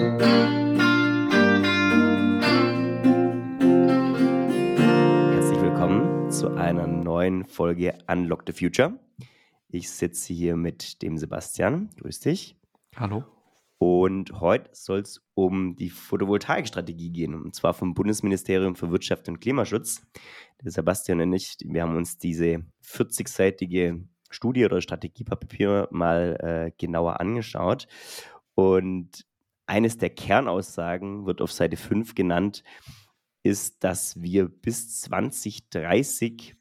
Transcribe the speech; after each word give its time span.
Herzlich 0.00 0.16
willkommen 5.60 6.30
zu 6.30 6.54
einer 6.54 6.86
neuen 6.86 7.44
Folge 7.44 7.98
Unlock 8.06 8.44
the 8.46 8.54
Future. 8.54 8.98
Ich 9.68 9.90
sitze 9.90 10.32
hier 10.32 10.56
mit 10.56 11.02
dem 11.02 11.18
Sebastian. 11.18 11.90
Grüß 12.00 12.20
dich. 12.20 12.56
Hallo. 12.96 13.24
Und 13.76 14.40
heute 14.40 14.70
soll 14.72 15.00
es 15.00 15.20
um 15.34 15.76
die 15.76 15.90
Photovoltaikstrategie 15.90 17.10
gehen, 17.10 17.34
und 17.34 17.54
zwar 17.54 17.74
vom 17.74 17.92
Bundesministerium 17.92 18.76
für 18.76 18.90
Wirtschaft 18.90 19.28
und 19.28 19.40
Klimaschutz. 19.40 20.00
Der 20.64 20.72
Sebastian 20.72 21.20
und 21.20 21.34
ich, 21.34 21.58
wir 21.62 21.82
haben 21.82 21.98
uns 21.98 22.16
diese 22.16 22.64
40-seitige 22.86 24.02
Studie 24.30 24.64
oder 24.64 24.80
Strategiepapier 24.80 25.88
mal 25.90 26.38
äh, 26.40 26.72
genauer 26.78 27.20
angeschaut. 27.20 27.86
Und 28.54 29.26
eines 29.70 29.98
der 29.98 30.10
Kernaussagen 30.10 31.26
wird 31.26 31.40
auf 31.40 31.52
Seite 31.52 31.76
5 31.76 32.16
genannt, 32.16 32.64
ist, 33.44 33.84
dass 33.84 34.20
wir 34.20 34.48
bis 34.48 35.00
2030 35.02 36.56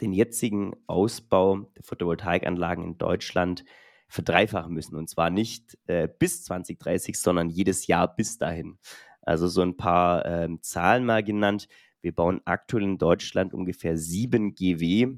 den 0.00 0.12
jetzigen 0.12 0.76
Ausbau 0.86 1.68
der 1.76 1.82
Photovoltaikanlagen 1.82 2.84
in 2.84 2.96
Deutschland 2.96 3.64
verdreifachen 4.06 4.72
müssen. 4.72 4.94
Und 4.94 5.10
zwar 5.10 5.30
nicht 5.30 5.76
äh, 5.86 6.06
bis 6.06 6.44
2030, 6.44 7.18
sondern 7.18 7.50
jedes 7.50 7.88
Jahr 7.88 8.14
bis 8.14 8.38
dahin. 8.38 8.78
Also 9.20 9.48
so 9.48 9.60
ein 9.62 9.76
paar 9.76 10.24
äh, 10.24 10.48
Zahlen 10.60 11.04
mal 11.04 11.24
genannt. 11.24 11.68
Wir 12.02 12.14
bauen 12.14 12.40
aktuell 12.44 12.84
in 12.84 12.98
Deutschland 12.98 13.52
ungefähr 13.52 13.98
7 13.98 14.54
GW 14.54 15.08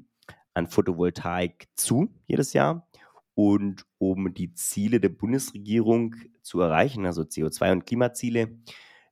an 0.55 0.65
Photovoltaik 0.65 1.67
zu 1.75 2.11
jedes 2.25 2.53
Jahr. 2.53 2.89
Und 3.35 3.85
um 3.99 4.33
die 4.33 4.55
Ziele 4.55 4.99
der 4.99 5.09
Bundesregierung 5.09 6.15
zu 6.41 6.61
erreichen, 6.61 7.05
also 7.05 7.21
CO2- 7.21 7.71
und 7.71 7.85
Klimaziele, 7.85 8.57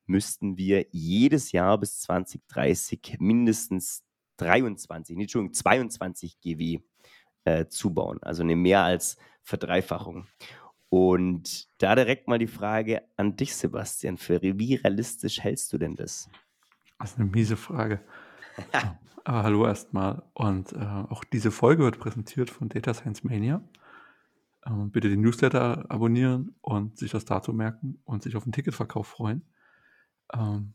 müssten 0.06 0.56
wir 0.56 0.86
jedes 0.90 1.52
Jahr 1.52 1.78
bis 1.78 2.00
2030 2.00 3.16
mindestens 3.20 4.02
23, 4.38 5.16
nicht 5.16 5.24
Entschuldigung, 5.26 5.54
22 5.54 6.40
GW 6.40 6.80
äh, 7.44 7.66
zubauen. 7.66 8.18
Also 8.22 8.42
eine 8.42 8.56
mehr 8.56 8.82
als 8.82 9.16
Verdreifachung. 9.42 10.26
Und 10.88 11.68
da 11.78 11.94
direkt 11.94 12.26
mal 12.26 12.38
die 12.38 12.48
Frage 12.48 13.02
an 13.16 13.36
dich, 13.36 13.54
Sebastian 13.54 14.16
Ferry. 14.16 14.58
Wie 14.58 14.74
realistisch 14.74 15.40
hältst 15.40 15.72
du 15.72 15.78
denn 15.78 15.94
das? 15.94 16.28
Das 16.98 17.12
ist 17.12 17.18
eine 17.18 17.30
miese 17.30 17.56
Frage. 17.56 18.00
Aber 19.24 19.42
hallo 19.44 19.66
erstmal. 19.66 20.22
Und 20.34 20.72
äh, 20.72 20.78
auch 20.78 21.22
diese 21.24 21.52
Folge 21.52 21.84
wird 21.84 22.00
präsentiert 22.00 22.50
von 22.50 22.68
Data 22.68 22.92
Science 22.92 23.22
Mania. 23.22 23.62
Ähm, 24.66 24.90
bitte 24.90 25.08
den 25.08 25.22
Newsletter 25.22 25.86
abonnieren 25.88 26.54
und 26.60 26.98
sich 26.98 27.10
das 27.10 27.24
Datum 27.24 27.56
merken 27.56 28.00
und 28.04 28.22
sich 28.22 28.36
auf 28.36 28.44
den 28.44 28.52
Ticketverkauf 28.52 29.06
freuen. 29.06 29.42
Ähm, 30.32 30.74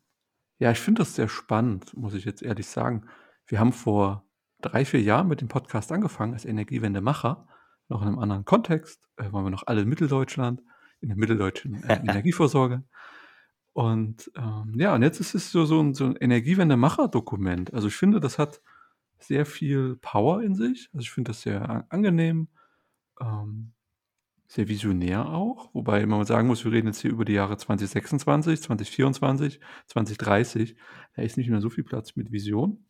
ja, 0.58 0.72
ich 0.72 0.80
finde 0.80 1.00
das 1.00 1.16
sehr 1.16 1.28
spannend, 1.28 1.95
muss 1.95 2.13
ich 2.13 2.25
jetzt 2.25 2.41
ehrlich 2.41 2.67
sagen. 2.67 3.06
Wir 3.45 3.59
haben 3.59 3.73
vor 3.73 4.25
drei, 4.61 4.86
vier 4.86 5.02
Jahren 5.02 5.28
mit 5.28 5.41
dem 5.41 5.47
Podcast 5.47 5.91
angefangen 5.91 6.33
als 6.33 6.45
Energiewendemacher, 6.45 7.47
noch 7.89 8.02
in 8.02 8.08
einem 8.08 8.19
anderen 8.19 8.45
Kontext, 8.45 9.03
äh, 9.17 9.31
waren 9.31 9.44
wir 9.44 9.52
noch 9.52 9.67
alle 9.67 9.81
in 9.81 9.89
Mitteldeutschland, 9.89 10.63
in 11.02 11.09
der 11.09 11.17
mitteldeutschen 11.17 11.83
äh, 11.83 12.00
Energievorsorge. 12.00 12.83
Und 13.73 14.31
ähm, 14.36 14.73
ja, 14.78 14.95
und 14.95 15.03
jetzt 15.03 15.19
ist 15.19 15.36
es 15.36 15.52
so, 15.52 15.66
so 15.66 15.81
ein, 15.81 15.94
so 15.94 16.06
ein 16.06 16.16
Energiewende-Macher-Dokument. 16.16 17.73
Also 17.73 17.89
ich 17.89 17.95
finde, 17.95 18.22
das 18.22 18.39
hat 18.39 18.61
sehr 19.19 19.45
viel 19.45 19.97
Power 19.97 20.41
in 20.41 20.56
sich. 20.56 20.89
Also 20.94 21.02
ich 21.02 21.11
finde 21.11 21.31
das 21.31 21.41
sehr 21.41 21.86
angenehm, 21.89 22.47
ähm, 23.19 23.73
sehr 24.56 24.67
visionär 24.70 25.28
auch. 25.28 25.70
Wobei 25.73 26.06
man 26.06 26.25
sagen 26.25 26.48
muss, 26.48 26.64
wir 26.64 26.72
reden 26.72 26.88
jetzt 26.88 27.02
hier 27.02 27.11
über 27.11 27.25
die 27.25 27.34
Jahre 27.34 27.58
2026, 27.58 28.62
2024, 28.62 29.59
2030. 29.88 30.75
Da 31.16 31.22
ist 31.22 31.38
nicht 31.38 31.50
mehr 31.50 31.62
so 31.62 31.70
viel 31.70 31.84
Platz 31.84 32.16
mit 32.16 32.31
Vision. 32.31 32.86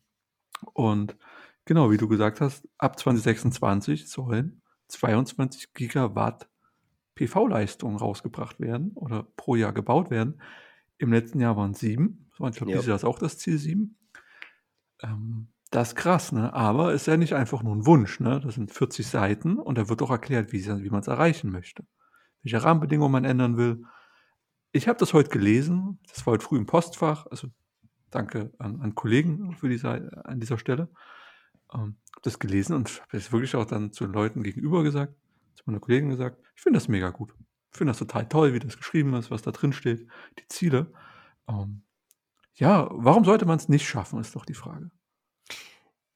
Und 0.72 1.16
genau, 1.64 1.90
wie 1.90 1.96
du 1.96 2.06
gesagt 2.06 2.40
hast, 2.40 2.68
ab 2.78 2.98
2026 2.98 4.08
sollen 4.08 4.62
22 4.88 5.74
Gigawatt 5.74 6.48
PV-Leistung 7.16 7.96
rausgebracht 7.96 8.60
werden 8.60 8.92
oder 8.94 9.24
pro 9.36 9.56
Jahr 9.56 9.72
gebaut 9.72 10.10
werden. 10.10 10.40
Im 10.98 11.12
letzten 11.12 11.40
Jahr 11.40 11.56
waren 11.56 11.74
sieben. 11.74 12.30
Ich 12.32 12.38
glaube, 12.38 12.66
dieses 12.66 12.86
Jahr 12.86 12.96
ist 12.96 13.04
auch 13.04 13.18
das 13.18 13.38
Ziel 13.38 13.58
sieben. 13.58 13.98
Ähm, 15.02 15.48
das 15.70 15.88
ist 15.88 15.94
krass, 15.96 16.32
ne? 16.32 16.52
Aber 16.52 16.92
ist 16.92 17.06
ja 17.06 17.16
nicht 17.16 17.34
einfach 17.34 17.62
nur 17.62 17.74
ein 17.74 17.86
Wunsch, 17.86 18.20
ne? 18.20 18.40
Das 18.40 18.54
sind 18.54 18.70
40 18.70 19.06
Seiten 19.06 19.58
und 19.58 19.78
da 19.78 19.88
wird 19.88 20.00
doch 20.00 20.10
erklärt, 20.10 20.52
wie, 20.52 20.64
wie 20.64 20.90
man 20.90 21.00
es 21.00 21.08
erreichen 21.08 21.50
möchte. 21.50 21.84
Welche 22.42 22.62
Rahmenbedingungen 22.62 23.12
man 23.12 23.24
ändern 23.24 23.56
will. 23.56 23.84
Ich 24.72 24.88
habe 24.88 24.98
das 24.98 25.12
heute 25.12 25.30
gelesen. 25.30 25.98
Das 26.08 26.26
war 26.26 26.32
heute 26.32 26.44
früh 26.44 26.58
im 26.58 26.66
Postfach. 26.66 27.26
Also 27.30 27.48
danke 28.10 28.52
an, 28.58 28.80
an 28.80 28.94
Kollegen 28.94 29.54
für 29.56 29.68
diese, 29.68 30.24
an 30.24 30.38
dieser 30.40 30.58
Stelle. 30.58 30.88
Ähm, 31.72 31.96
habe 32.12 32.22
das 32.22 32.38
gelesen 32.38 32.74
und 32.74 33.00
habe 33.02 33.16
es 33.16 33.32
wirklich 33.32 33.56
auch 33.56 33.64
dann 33.64 33.92
zu 33.92 34.04
den 34.04 34.12
Leuten 34.12 34.42
gegenüber 34.42 34.82
gesagt, 34.82 35.14
zu 35.54 35.64
meiner 35.66 35.80
Kollegin 35.80 36.10
gesagt, 36.10 36.40
ich 36.54 36.62
finde 36.62 36.78
das 36.78 36.88
mega 36.88 37.10
gut. 37.10 37.34
Ich 37.72 37.78
finde 37.78 37.90
das 37.90 37.98
total 37.98 38.28
toll, 38.28 38.54
wie 38.54 38.58
das 38.58 38.76
geschrieben 38.76 39.14
ist, 39.14 39.30
was 39.30 39.42
da 39.42 39.50
drin 39.50 39.72
steht, 39.72 40.06
die 40.38 40.48
Ziele. 40.48 40.92
Ähm, 41.48 41.82
ja, 42.54 42.88
warum 42.90 43.24
sollte 43.24 43.44
man 43.44 43.58
es 43.58 43.68
nicht 43.68 43.86
schaffen, 43.86 44.20
ist 44.20 44.34
doch 44.34 44.46
die 44.46 44.54
Frage. 44.54 44.90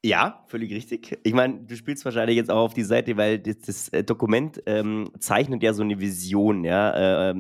Ja, 0.03 0.45
völlig 0.47 0.73
richtig. 0.73 1.19
Ich 1.25 1.35
meine, 1.35 1.61
du 1.61 1.77
spielst 1.77 2.07
wahrscheinlich 2.07 2.37
jetzt 2.37 2.51
auch 2.51 2.65
auf 2.65 2.75
die 2.75 2.85
Seite, 2.85 3.19
weil 3.19 3.39
das, 3.39 3.59
das 3.59 3.89
äh, 3.91 4.03
Dokument 4.03 4.63
ähm, 4.65 5.11
zeichnet 5.19 5.63
ja 5.63 5.75
so 5.75 5.83
eine 5.83 6.01
Vision 6.01 6.65
ja, 6.65 7.31
äh, 7.31 7.35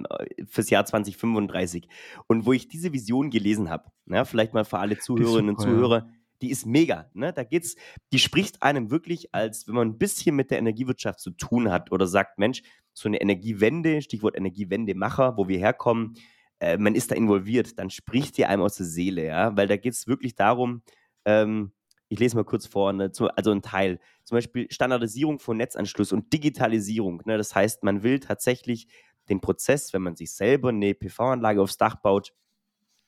fürs 0.46 0.68
Jahr 0.68 0.84
2035. 0.84 1.88
Und 2.26 2.44
wo 2.44 2.52
ich 2.52 2.68
diese 2.68 2.92
Vision 2.92 3.30
gelesen 3.30 3.70
habe, 3.70 3.90
ja, 4.06 4.26
vielleicht 4.26 4.52
mal 4.52 4.66
für 4.66 4.78
alle 4.78 4.98
Zuhörerinnen 4.98 5.56
super, 5.56 5.70
und 5.70 5.74
Zuhörer, 5.74 5.98
ja. 6.00 6.08
die 6.42 6.50
ist 6.50 6.66
mega. 6.66 7.10
Ne? 7.14 7.32
Da 7.32 7.44
geht's, 7.44 7.76
die 8.12 8.18
spricht 8.18 8.62
einem 8.62 8.90
wirklich, 8.90 9.34
als 9.34 9.66
wenn 9.66 9.76
man 9.76 9.88
ein 9.88 9.98
bisschen 9.98 10.36
mit 10.36 10.50
der 10.50 10.58
Energiewirtschaft 10.58 11.20
zu 11.20 11.30
tun 11.30 11.70
hat 11.70 11.90
oder 11.92 12.06
sagt, 12.06 12.38
Mensch, 12.38 12.62
so 12.92 13.08
eine 13.08 13.22
Energiewende, 13.22 14.02
Stichwort 14.02 14.36
Energiewendemacher, 14.36 15.38
wo 15.38 15.48
wir 15.48 15.58
herkommen, 15.58 16.14
äh, 16.58 16.76
man 16.76 16.94
ist 16.94 17.10
da 17.10 17.14
involviert, 17.14 17.78
dann 17.78 17.88
spricht 17.88 18.36
die 18.36 18.44
einem 18.44 18.60
aus 18.60 18.76
der 18.76 18.84
Seele, 18.84 19.24
ja, 19.24 19.56
weil 19.56 19.66
da 19.66 19.78
geht 19.78 19.94
es 19.94 20.06
wirklich 20.06 20.34
darum, 20.34 20.82
ähm, 21.24 21.72
ich 22.10 22.18
lese 22.18 22.36
mal 22.36 22.44
kurz 22.44 22.66
vor, 22.66 22.92
ne, 22.92 23.10
also 23.36 23.52
ein 23.52 23.62
Teil, 23.62 24.00
zum 24.24 24.36
Beispiel 24.36 24.70
Standardisierung 24.70 25.38
von 25.38 25.56
Netzanschluss 25.56 26.12
und 26.12 26.32
Digitalisierung. 26.32 27.22
Ne, 27.24 27.38
das 27.38 27.54
heißt, 27.54 27.84
man 27.84 28.02
will 28.02 28.18
tatsächlich 28.18 28.88
den 29.28 29.40
Prozess, 29.40 29.92
wenn 29.92 30.02
man 30.02 30.16
sich 30.16 30.32
selber 30.32 30.70
eine 30.70 30.92
PV-Anlage 30.92 31.62
aufs 31.62 31.76
Dach 31.76 31.94
baut, 31.94 32.34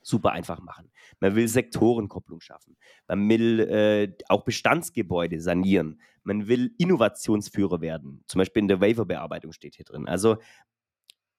super 0.02 0.30
einfach 0.30 0.60
machen. 0.60 0.92
Man 1.18 1.34
will 1.34 1.48
Sektorenkopplung 1.48 2.40
schaffen. 2.40 2.76
Man 3.08 3.28
will 3.28 3.60
äh, 3.60 4.12
auch 4.28 4.44
Bestandsgebäude 4.44 5.40
sanieren. 5.40 6.00
Man 6.22 6.46
will 6.46 6.72
Innovationsführer 6.78 7.80
werden. 7.80 8.22
Zum 8.28 8.38
Beispiel 8.38 8.62
in 8.62 8.68
der 8.68 8.80
Waiver-Bearbeitung 8.80 9.52
steht 9.52 9.74
hier 9.74 9.84
drin. 9.84 10.06
Also, 10.06 10.36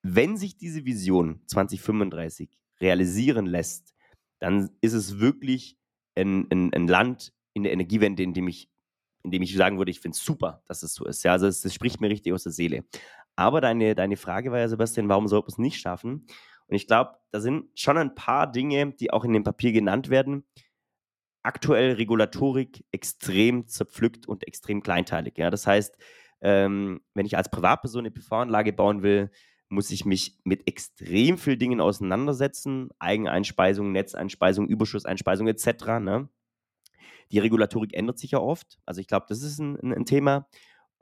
wenn 0.01 0.35
sich 0.35 0.57
diese 0.57 0.83
Vision 0.83 1.41
2035 1.47 2.49
realisieren 2.81 3.45
lässt, 3.45 3.95
dann 4.39 4.69
ist 4.81 4.93
es 4.93 5.19
wirklich 5.19 5.77
ein, 6.15 6.47
ein, 6.51 6.73
ein 6.73 6.87
Land 6.89 7.31
in 7.53 7.63
der 7.63 7.71
Energiewende, 7.71 8.23
in 8.23 8.33
dem 8.33 8.47
ich, 8.47 8.69
in 9.23 9.31
dem 9.31 9.41
ich 9.41 9.55
sagen 9.55 9.77
würde, 9.77 9.91
ich 9.91 9.99
finde 9.99 10.15
es 10.15 10.23
super, 10.23 10.61
dass 10.67 10.83
es 10.83 10.93
so 10.93 11.05
ist. 11.05 11.23
Ja, 11.23 11.33
also 11.33 11.47
das 11.47 11.73
spricht 11.73 12.01
mir 12.01 12.09
richtig 12.09 12.33
aus 12.33 12.43
der 12.43 12.51
Seele. 12.51 12.83
Aber 13.35 13.61
deine, 13.61 13.95
deine 13.95 14.17
Frage 14.17 14.51
war 14.51 14.59
ja, 14.59 14.67
Sebastian, 14.67 15.09
warum 15.09 15.27
sollte 15.27 15.45
man 15.45 15.53
es 15.53 15.57
nicht 15.57 15.79
schaffen? 15.79 16.27
Und 16.67 16.75
ich 16.75 16.87
glaube, 16.87 17.17
da 17.31 17.39
sind 17.39 17.67
schon 17.75 17.97
ein 17.97 18.15
paar 18.15 18.51
Dinge, 18.51 18.93
die 18.93 19.11
auch 19.11 19.25
in 19.25 19.33
dem 19.33 19.43
Papier 19.43 19.71
genannt 19.71 20.09
werden. 20.09 20.45
Aktuell 21.43 21.93
Regulatorik 21.93 22.85
extrem 22.91 23.67
zerpflückt 23.67 24.27
und 24.27 24.47
extrem 24.47 24.81
kleinteilig. 24.81 25.37
Ja? 25.37 25.49
Das 25.49 25.67
heißt, 25.67 25.97
ähm, 26.41 27.01
wenn 27.13 27.25
ich 27.25 27.37
als 27.37 27.49
Privatperson 27.49 28.01
eine 28.01 28.11
PV-Anlage 28.11 28.73
bauen 28.73 29.03
will, 29.03 29.31
muss 29.69 29.91
ich 29.91 30.05
mich 30.05 30.37
mit 30.43 30.67
extrem 30.67 31.37
vielen 31.37 31.59
Dingen 31.59 31.81
auseinandersetzen. 31.81 32.89
Eigeneinspeisung, 32.99 33.91
Netzeinspeisung, 33.91 34.67
Überschusseinspeisung 34.67 35.47
etc. 35.47 35.99
Ne? 35.99 36.29
Die 37.31 37.39
Regulatorik 37.39 37.93
ändert 37.93 38.19
sich 38.19 38.31
ja 38.31 38.39
oft. 38.39 38.79
Also 38.85 39.01
ich 39.01 39.07
glaube, 39.07 39.25
das 39.29 39.41
ist 39.41 39.59
ein, 39.59 39.77
ein, 39.93 40.05
Thema. 40.05 40.47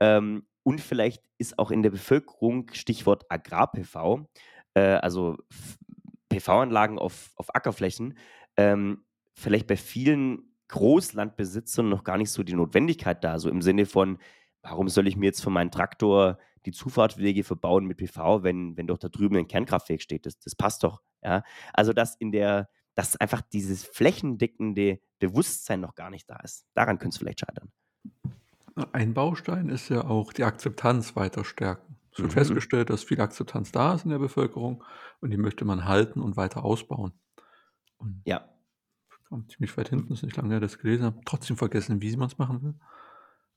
Ähm, 0.00 0.46
und 0.62 0.80
vielleicht 0.80 1.22
ist 1.38 1.58
auch 1.58 1.70
in 1.70 1.82
der 1.82 1.90
Bevölkerung, 1.90 2.70
Stichwort 2.72 3.24
Agrar-PV, 3.28 4.26
äh, 4.74 4.80
also 4.80 5.36
PV-Anlagen 6.28 6.98
auf, 6.98 7.32
auf 7.36 7.54
Ackerflächen, 7.54 8.16
ähm, 8.56 9.04
vielleicht 9.34 9.66
bei 9.66 9.76
vielen 9.76 10.54
Großlandbesitzern 10.68 11.88
noch 11.88 12.04
gar 12.04 12.16
nicht 12.16 12.30
so 12.30 12.42
die 12.42 12.54
Notwendigkeit 12.54 13.22
da. 13.24 13.38
So 13.38 13.50
im 13.50 13.60
Sinne 13.60 13.86
von, 13.86 14.18
warum 14.62 14.88
soll 14.88 15.06
ich 15.06 15.16
mir 15.16 15.26
jetzt 15.26 15.42
für 15.42 15.50
meinen 15.50 15.70
Traktor 15.70 16.38
die 16.64 16.72
Zufahrtwege 16.72 17.44
verbauen 17.44 17.84
mit 17.84 17.98
PV, 17.98 18.42
wenn, 18.42 18.76
wenn 18.76 18.86
doch 18.86 18.98
da 18.98 19.08
drüben 19.08 19.36
ein 19.36 19.48
Kernkraftwerk 19.48 20.00
steht? 20.00 20.24
Das, 20.24 20.38
das 20.38 20.54
passt 20.54 20.84
doch. 20.84 21.02
Ja? 21.22 21.42
Also, 21.74 21.92
dass 21.92 22.16
in 22.16 22.32
der, 22.32 22.68
dass 22.94 23.16
einfach 23.16 23.40
dieses 23.40 23.84
flächendeckende 23.84 25.00
Bewusstsein 25.18 25.80
noch 25.80 25.94
gar 25.94 26.10
nicht 26.10 26.28
da 26.28 26.36
ist. 26.36 26.66
Daran 26.74 26.98
könnte 26.98 27.14
es 27.14 27.18
vielleicht 27.18 27.40
scheitern. 27.40 27.70
Ein 28.92 29.14
Baustein 29.14 29.68
ist 29.68 29.88
ja 29.88 30.04
auch 30.04 30.32
die 30.32 30.44
Akzeptanz 30.44 31.14
weiter 31.14 31.44
stärken. 31.44 31.96
Es 32.12 32.18
wird 32.18 32.30
mhm. 32.30 32.34
festgestellt, 32.34 32.90
dass 32.90 33.04
viel 33.04 33.20
Akzeptanz 33.20 33.72
da 33.72 33.94
ist 33.94 34.04
in 34.04 34.10
der 34.10 34.18
Bevölkerung 34.18 34.84
und 35.20 35.30
die 35.30 35.36
möchte 35.36 35.64
man 35.64 35.86
halten 35.86 36.20
und 36.20 36.36
weiter 36.36 36.64
ausbauen. 36.64 37.12
Und 37.96 38.22
ja. 38.24 38.48
Ziemlich 39.48 39.74
weit 39.78 39.88
hinten, 39.88 40.12
ist 40.12 40.22
nicht 40.22 40.36
lange 40.36 40.50
her, 40.50 40.60
das 40.60 40.78
gelesen 40.78 41.06
habe. 41.06 41.20
Trotzdem 41.24 41.56
vergessen, 41.56 42.02
wie 42.02 42.14
man 42.16 42.28
es 42.28 42.36
machen 42.36 42.62
will. 42.62 42.74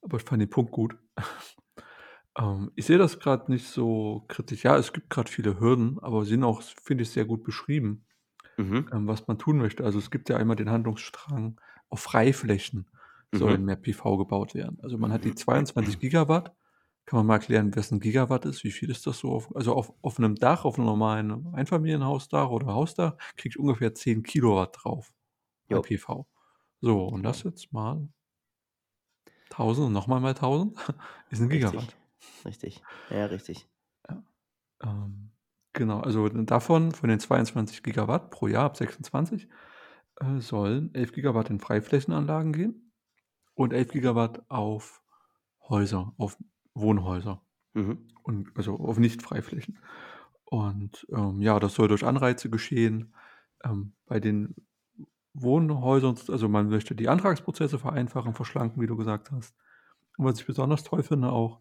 Aber 0.01 0.17
ich 0.17 0.23
fand 0.23 0.41
den 0.41 0.49
Punkt 0.49 0.71
gut. 0.71 0.97
ähm, 2.39 2.71
ich 2.75 2.85
sehe 2.85 2.97
das 2.97 3.19
gerade 3.19 3.51
nicht 3.51 3.67
so 3.67 4.23
kritisch. 4.29 4.63
Ja, 4.63 4.77
es 4.77 4.93
gibt 4.93 5.09
gerade 5.09 5.29
viele 5.29 5.59
Hürden, 5.59 5.99
aber 5.99 6.23
sie 6.23 6.31
sind 6.31 6.45
auch, 6.45 6.61
finde 6.61 7.03
ich, 7.03 7.09
sehr 7.09 7.25
gut 7.25 7.43
beschrieben, 7.43 8.05
mhm. 8.57 8.89
ähm, 8.91 9.07
was 9.07 9.27
man 9.27 9.37
tun 9.37 9.57
möchte. 9.57 9.83
Also 9.83 9.99
es 9.99 10.11
gibt 10.11 10.29
ja 10.29 10.37
einmal 10.37 10.55
den 10.55 10.69
Handlungsstrang 10.69 11.59
auf 11.89 12.01
Freiflächen 12.01 12.87
sollen 13.31 13.61
mhm. 13.61 13.65
mehr 13.65 13.75
PV 13.75 14.17
gebaut 14.17 14.55
werden. 14.55 14.77
Also 14.81 14.97
man 14.97 15.11
hat 15.11 15.25
die 15.25 15.35
22 15.35 15.99
Gigawatt 15.99 16.55
kann 17.05 17.17
man 17.17 17.27
mal 17.27 17.35
erklären, 17.35 17.75
was 17.75 17.91
ein 17.91 17.99
Gigawatt 17.99 18.45
ist? 18.45 18.63
Wie 18.63 18.71
viel 18.71 18.89
ist 18.89 19.05
das 19.05 19.19
so? 19.19 19.31
Auf, 19.31 19.55
also 19.55 19.75
auf, 19.75 19.93
auf 20.01 20.17
einem 20.17 20.35
Dach, 20.35 20.65
auf 20.65 20.77
einem 20.77 20.87
normalen 20.87 21.53
Einfamilienhausdach 21.53 22.49
oder 22.49 22.67
Hausdach, 22.67 23.15
kriege 23.35 23.49
ich 23.49 23.59
ungefähr 23.59 23.93
10 23.93 24.23
Kilowatt 24.23 24.75
drauf 24.81 25.13
bei 25.67 25.79
PV. 25.79 26.25
So, 26.81 27.05
und 27.05 27.23
das 27.23 27.43
jetzt 27.43 27.71
mal 27.71 28.07
1000 29.51 29.87
und 29.87 29.93
nochmal 29.93 30.19
mal 30.19 30.29
1000 30.29 30.77
ist 31.29 31.41
ein 31.41 31.49
Gigawatt. 31.49 31.95
Richtig, 32.43 32.81
ja, 33.11 33.25
richtig. 33.25 33.67
Ja. 34.09 34.23
Ähm, 34.81 35.31
genau, 35.75 35.99
also 35.99 36.27
davon, 36.29 36.91
von 36.91 37.09
den 37.09 37.19
22 37.19 37.83
Gigawatt 37.83 38.31
pro 38.31 38.47
Jahr 38.47 38.65
ab 38.65 38.77
26, 38.77 39.47
äh, 40.17 40.39
sollen 40.39 40.93
11 40.95 41.11
Gigawatt 41.13 41.51
in 41.51 41.59
Freiflächenanlagen 41.59 42.53
gehen 42.53 42.91
und 43.53 43.73
11 43.73 43.91
Gigawatt 43.91 44.49
auf 44.49 45.03
Häuser, 45.69 46.13
auf 46.17 46.37
Wohnhäuser. 46.73 47.41
Mhm. 47.73 48.07
Und 48.23 48.51
also 48.55 48.77
auf 48.79 48.97
Nicht-Freiflächen. 48.97 49.77
Und 50.45 51.05
ähm, 51.11 51.41
ja, 51.41 51.59
das 51.59 51.75
soll 51.75 51.87
durch 51.87 52.05
Anreize 52.05 52.49
geschehen. 52.49 53.13
Ähm, 53.63 53.93
bei 54.05 54.19
den 54.19 54.55
Wohnhäusern, 55.33 56.17
also 56.29 56.47
man 56.47 56.69
möchte 56.69 56.95
die 56.95 57.09
Antragsprozesse 57.09 57.77
vereinfachen, 57.77 58.33
verschlanken, 58.33 58.81
wie 58.81 58.87
du 58.87 58.95
gesagt 58.95 59.31
hast. 59.31 59.55
Und 60.17 60.25
was 60.25 60.39
ich 60.39 60.45
besonders 60.45 60.83
toll 60.83 61.03
finde 61.03 61.31
auch, 61.31 61.59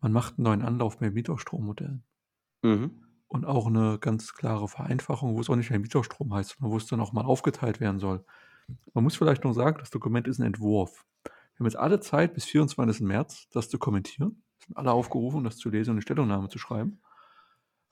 man 0.00 0.12
macht 0.12 0.38
einen 0.38 0.44
neuen 0.44 0.62
Anlauf 0.62 0.98
bei 0.98 1.10
Mieterstrommodellen. 1.10 2.04
Mhm. 2.62 3.05
Und 3.28 3.44
auch 3.44 3.66
eine 3.66 3.98
ganz 3.98 4.34
klare 4.34 4.68
Vereinfachung, 4.68 5.34
wo 5.34 5.40
es 5.40 5.50
auch 5.50 5.56
nicht 5.56 5.70
mehr 5.70 5.80
Mieterstrom 5.80 6.32
heißt, 6.32 6.56
sondern 6.56 6.72
wo 6.72 6.76
es 6.76 6.86
dann 6.86 7.00
auch 7.00 7.12
mal 7.12 7.24
aufgeteilt 7.24 7.80
werden 7.80 7.98
soll. 7.98 8.24
Man 8.94 9.04
muss 9.04 9.16
vielleicht 9.16 9.44
noch 9.44 9.52
sagen, 9.52 9.78
das 9.80 9.90
Dokument 9.90 10.28
ist 10.28 10.38
ein 10.38 10.46
Entwurf. 10.46 11.04
Wir 11.24 11.60
haben 11.60 11.66
jetzt 11.66 11.76
alle 11.76 12.00
Zeit 12.00 12.34
bis 12.34 12.44
24. 12.44 13.00
März, 13.00 13.48
das 13.50 13.68
zu 13.68 13.78
kommentieren 13.78 14.42
sind 14.66 14.76
alle 14.76 14.92
aufgerufen, 14.92 15.44
das 15.44 15.56
zu 15.56 15.70
lesen 15.70 15.90
und 15.90 15.96
eine 15.96 16.02
Stellungnahme 16.02 16.48
zu 16.48 16.58
schreiben. 16.58 17.00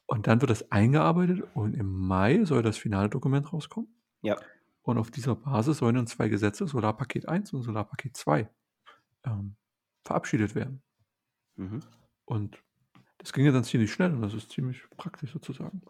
Und 0.07 0.27
dann 0.27 0.41
wird 0.41 0.51
das 0.51 0.71
eingearbeitet 0.71 1.43
und 1.55 1.75
im 1.75 1.91
Mai 1.91 2.45
soll 2.45 2.63
das 2.63 2.77
finale 2.77 3.09
Dokument 3.09 3.53
rauskommen. 3.53 3.89
Ja. 4.23 4.37
Und 4.83 4.99
auf 4.99 5.11
dieser 5.11 5.35
Basis 5.35 5.79
sollen 5.79 5.95
dann 5.95 6.07
zwei 6.07 6.29
Gesetze, 6.29 6.67
Solarpaket 6.67 7.27
1 7.27 7.55
und 7.55 7.63
Solarpaket 7.63 8.17
2, 8.17 8.51
ähm, 9.25 9.57
verabschiedet 10.05 10.55
werden. 10.55 10.83
Mhm. 11.57 11.81
Und 12.27 12.63
das 13.25 13.33
ging 13.33 13.47
ja 13.47 13.53
dann 13.53 13.65
ziemlich 13.65 13.91
schnell 13.91 14.13
und 14.13 14.21
das 14.21 14.35
ist 14.35 14.51
ziemlich 14.51 14.83
praktisch 14.97 15.33
sozusagen. 15.33 15.83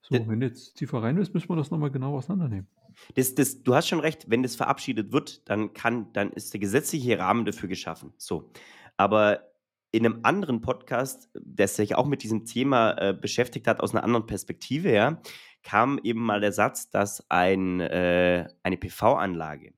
So, 0.00 0.14
ja. 0.14 0.26
wenn 0.26 0.40
du 0.40 0.46
jetzt 0.46 0.74
tiefer 0.74 1.02
rein 1.02 1.16
willst, 1.16 1.34
müssen 1.34 1.48
wir 1.50 1.56
das 1.56 1.70
nochmal 1.70 1.90
genau 1.90 2.16
auseinandernehmen. 2.16 2.66
Das, 3.14 3.34
das, 3.34 3.62
du 3.62 3.74
hast 3.74 3.88
schon 3.88 4.00
recht, 4.00 4.30
wenn 4.30 4.42
das 4.42 4.56
verabschiedet 4.56 5.12
wird, 5.12 5.48
dann 5.48 5.74
kann, 5.74 6.12
dann 6.14 6.32
ist 6.32 6.54
der 6.54 6.60
gesetzliche 6.60 7.18
Rahmen 7.18 7.44
dafür 7.44 7.68
geschaffen. 7.68 8.14
So. 8.16 8.50
Aber 8.96 9.52
in 9.92 10.06
einem 10.06 10.20
anderen 10.22 10.62
Podcast, 10.62 11.28
der 11.34 11.68
sich 11.68 11.96
auch 11.96 12.06
mit 12.06 12.22
diesem 12.22 12.46
Thema 12.46 12.92
äh, 12.92 13.12
beschäftigt 13.12 13.66
hat, 13.66 13.80
aus 13.80 13.92
einer 13.92 14.02
anderen 14.02 14.26
Perspektive, 14.26 14.92
ja, 14.92 15.20
kam 15.62 16.00
eben 16.02 16.20
mal 16.20 16.40
der 16.40 16.52
Satz, 16.52 16.90
dass 16.90 17.28
ein, 17.30 17.80
äh, 17.80 18.48
eine 18.62 18.76
PV-Anlage 18.78 19.74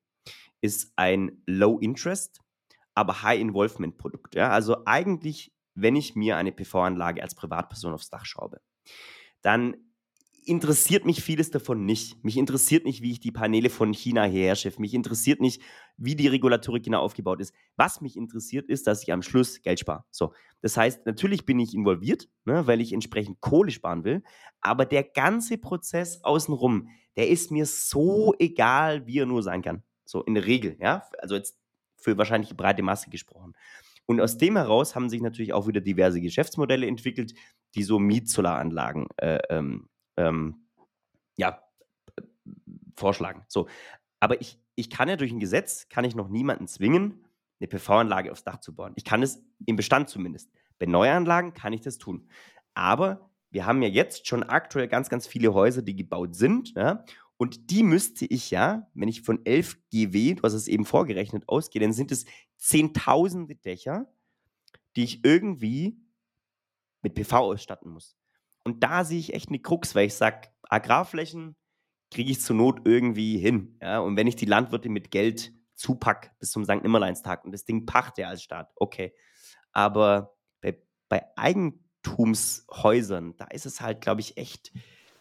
ist 0.60 0.92
ein 0.94 1.42
Low-Interest, 1.46 2.40
aber 2.94 3.22
High-Involvement-Produkt. 3.22 4.34
Ja? 4.36 4.50
Also 4.50 4.84
eigentlich, 4.86 5.51
wenn 5.74 5.96
ich 5.96 6.14
mir 6.14 6.36
eine 6.36 6.52
PV-Anlage 6.52 7.22
als 7.22 7.34
Privatperson 7.34 7.92
aufs 7.92 8.10
Dach 8.10 8.24
schraube, 8.24 8.60
dann 9.40 9.76
interessiert 10.44 11.04
mich 11.04 11.22
vieles 11.22 11.50
davon 11.50 11.84
nicht. 11.84 12.22
Mich 12.24 12.36
interessiert 12.36 12.84
nicht, 12.84 13.00
wie 13.02 13.12
ich 13.12 13.20
die 13.20 13.30
Paneele 13.30 13.70
von 13.70 13.92
China 13.92 14.24
hierher 14.24 14.56
schiffe. 14.56 14.80
Mich 14.80 14.94
interessiert 14.94 15.40
nicht, 15.40 15.62
wie 15.96 16.16
die 16.16 16.26
Regulatorik 16.26 16.82
genau 16.82 17.00
aufgebaut 17.00 17.40
ist. 17.40 17.54
Was 17.76 18.00
mich 18.00 18.16
interessiert, 18.16 18.68
ist, 18.68 18.86
dass 18.86 19.02
ich 19.02 19.12
am 19.12 19.22
Schluss 19.22 19.62
Geld 19.62 19.78
spare. 19.78 20.04
So, 20.10 20.32
das 20.60 20.76
heißt, 20.76 21.06
natürlich 21.06 21.46
bin 21.46 21.60
ich 21.60 21.74
involviert, 21.74 22.28
ne, 22.44 22.66
weil 22.66 22.80
ich 22.80 22.92
entsprechend 22.92 23.40
Kohle 23.40 23.70
sparen 23.70 24.04
will. 24.04 24.22
Aber 24.60 24.84
der 24.84 25.04
ganze 25.04 25.58
Prozess 25.58 26.22
außenrum, 26.24 26.88
der 27.16 27.28
ist 27.28 27.50
mir 27.50 27.66
so 27.66 28.34
egal, 28.38 29.06
wie 29.06 29.18
er 29.18 29.26
nur 29.26 29.42
sein 29.42 29.62
kann. 29.62 29.82
So 30.04 30.22
in 30.24 30.34
der 30.34 30.46
Regel, 30.46 30.76
ja. 30.80 31.04
Also 31.18 31.36
jetzt 31.36 31.56
für 31.96 32.18
wahrscheinlich 32.18 32.48
die 32.48 32.56
breite 32.56 32.82
Masse 32.82 33.10
gesprochen. 33.10 33.54
Und 34.06 34.20
aus 34.20 34.36
dem 34.36 34.56
heraus 34.56 34.94
haben 34.94 35.08
sich 35.08 35.22
natürlich 35.22 35.52
auch 35.52 35.66
wieder 35.66 35.80
diverse 35.80 36.20
Geschäftsmodelle 36.20 36.86
entwickelt, 36.86 37.34
die 37.74 37.82
so 37.82 37.98
Mietsolaranlagen 37.98 39.06
äh, 39.16 39.38
ähm, 39.48 39.88
ähm, 40.16 40.66
ja, 41.36 41.62
vorschlagen. 42.96 43.44
So. 43.48 43.68
Aber 44.20 44.40
ich, 44.40 44.58
ich 44.74 44.90
kann 44.90 45.08
ja 45.08 45.16
durch 45.16 45.32
ein 45.32 45.40
Gesetz, 45.40 45.88
kann 45.88 46.04
ich 46.04 46.14
noch 46.14 46.28
niemanden 46.28 46.66
zwingen, 46.66 47.24
eine 47.60 47.68
PV-Anlage 47.68 48.32
aufs 48.32 48.44
Dach 48.44 48.60
zu 48.60 48.74
bauen. 48.74 48.92
Ich 48.96 49.04
kann 49.04 49.22
es 49.22 49.42
im 49.66 49.76
Bestand 49.76 50.08
zumindest. 50.08 50.50
Bei 50.78 50.86
Neuanlagen 50.86 51.54
kann 51.54 51.72
ich 51.72 51.80
das 51.80 51.98
tun. 51.98 52.28
Aber 52.74 53.30
wir 53.50 53.66
haben 53.66 53.82
ja 53.82 53.88
jetzt 53.88 54.26
schon 54.26 54.42
aktuell 54.42 54.88
ganz, 54.88 55.08
ganz 55.08 55.26
viele 55.26 55.54
Häuser, 55.54 55.82
die 55.82 55.94
gebaut 55.94 56.34
sind. 56.34 56.74
Ja? 56.74 57.04
Und 57.36 57.70
die 57.70 57.82
müsste 57.82 58.24
ich 58.24 58.50
ja, 58.50 58.88
wenn 58.94 59.08
ich 59.08 59.22
von 59.22 59.44
11 59.44 59.76
GW, 59.90 60.34
du 60.34 60.42
hast 60.42 60.54
es 60.54 60.68
eben 60.68 60.84
vorgerechnet, 60.84 61.44
ausgehe, 61.48 61.82
dann 61.82 61.92
sind 61.92 62.10
es 62.12 62.24
zehntausende 62.62 63.56
Dächer, 63.56 64.06
die 64.94 65.04
ich 65.04 65.24
irgendwie 65.24 65.98
mit 67.02 67.14
PV 67.14 67.38
ausstatten 67.38 67.90
muss. 67.90 68.16
Und 68.62 68.84
da 68.84 69.04
sehe 69.04 69.18
ich 69.18 69.34
echt 69.34 69.48
eine 69.48 69.58
Krux, 69.58 69.96
weil 69.96 70.06
ich 70.06 70.14
sage, 70.14 70.48
Agrarflächen 70.62 71.56
kriege 72.12 72.30
ich 72.30 72.40
zur 72.40 72.54
Not 72.54 72.82
irgendwie 72.84 73.38
hin. 73.38 73.76
Ja? 73.82 73.98
Und 73.98 74.16
wenn 74.16 74.28
ich 74.28 74.36
die 74.36 74.46
Landwirte 74.46 74.88
mit 74.88 75.10
Geld 75.10 75.52
zupacke 75.74 76.30
bis 76.38 76.52
zum 76.52 76.62
St. 76.64 76.82
Nimmerleinstag 76.82 77.44
und 77.44 77.50
das 77.50 77.64
Ding 77.64 77.84
pachte 77.84 78.28
als 78.28 78.44
Staat, 78.44 78.70
okay. 78.76 79.12
Aber 79.72 80.36
bei, 80.60 80.80
bei 81.08 81.26
Eigentumshäusern, 81.36 83.36
da 83.38 83.46
ist 83.46 83.66
es 83.66 83.80
halt, 83.80 84.00
glaube 84.00 84.20
ich, 84.20 84.36
echt 84.36 84.70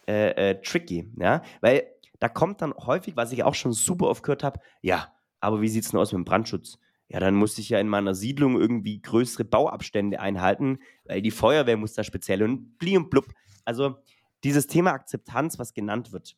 äh, 0.07 0.51
äh, 0.51 0.61
tricky. 0.61 1.11
Ja? 1.17 1.41
Weil 1.61 1.87
da 2.19 2.29
kommt 2.29 2.61
dann 2.61 2.75
häufig, 2.75 3.15
was 3.15 3.31
ich 3.31 3.43
auch 3.43 3.55
schon 3.55 3.73
super 3.73 4.09
oft 4.09 4.21
gehört 4.21 4.43
habe, 4.43 4.59
ja, 4.83 5.11
aber 5.39 5.61
wie 5.61 5.69
sieht 5.69 5.85
es 5.85 5.89
denn 5.89 5.99
aus 5.99 6.11
mit 6.11 6.19
dem 6.19 6.25
Brandschutz? 6.25 6.77
Ja, 7.11 7.19
dann 7.19 7.35
muss 7.35 7.57
ich 7.57 7.67
ja 7.67 7.79
in 7.79 7.89
meiner 7.89 8.15
Siedlung 8.15 8.57
irgendwie 8.57 9.01
größere 9.01 9.43
Bauabstände 9.43 10.21
einhalten, 10.21 10.79
weil 11.03 11.21
die 11.21 11.31
Feuerwehr 11.31 11.75
muss 11.75 11.93
da 11.93 12.05
speziell 12.05 12.41
und 12.41 12.77
bli 12.77 12.95
und 12.95 13.09
blub. 13.09 13.25
Also 13.65 13.97
dieses 14.45 14.65
Thema 14.67 14.91
Akzeptanz, 14.91 15.59
was 15.59 15.73
genannt 15.73 16.13
wird, 16.13 16.37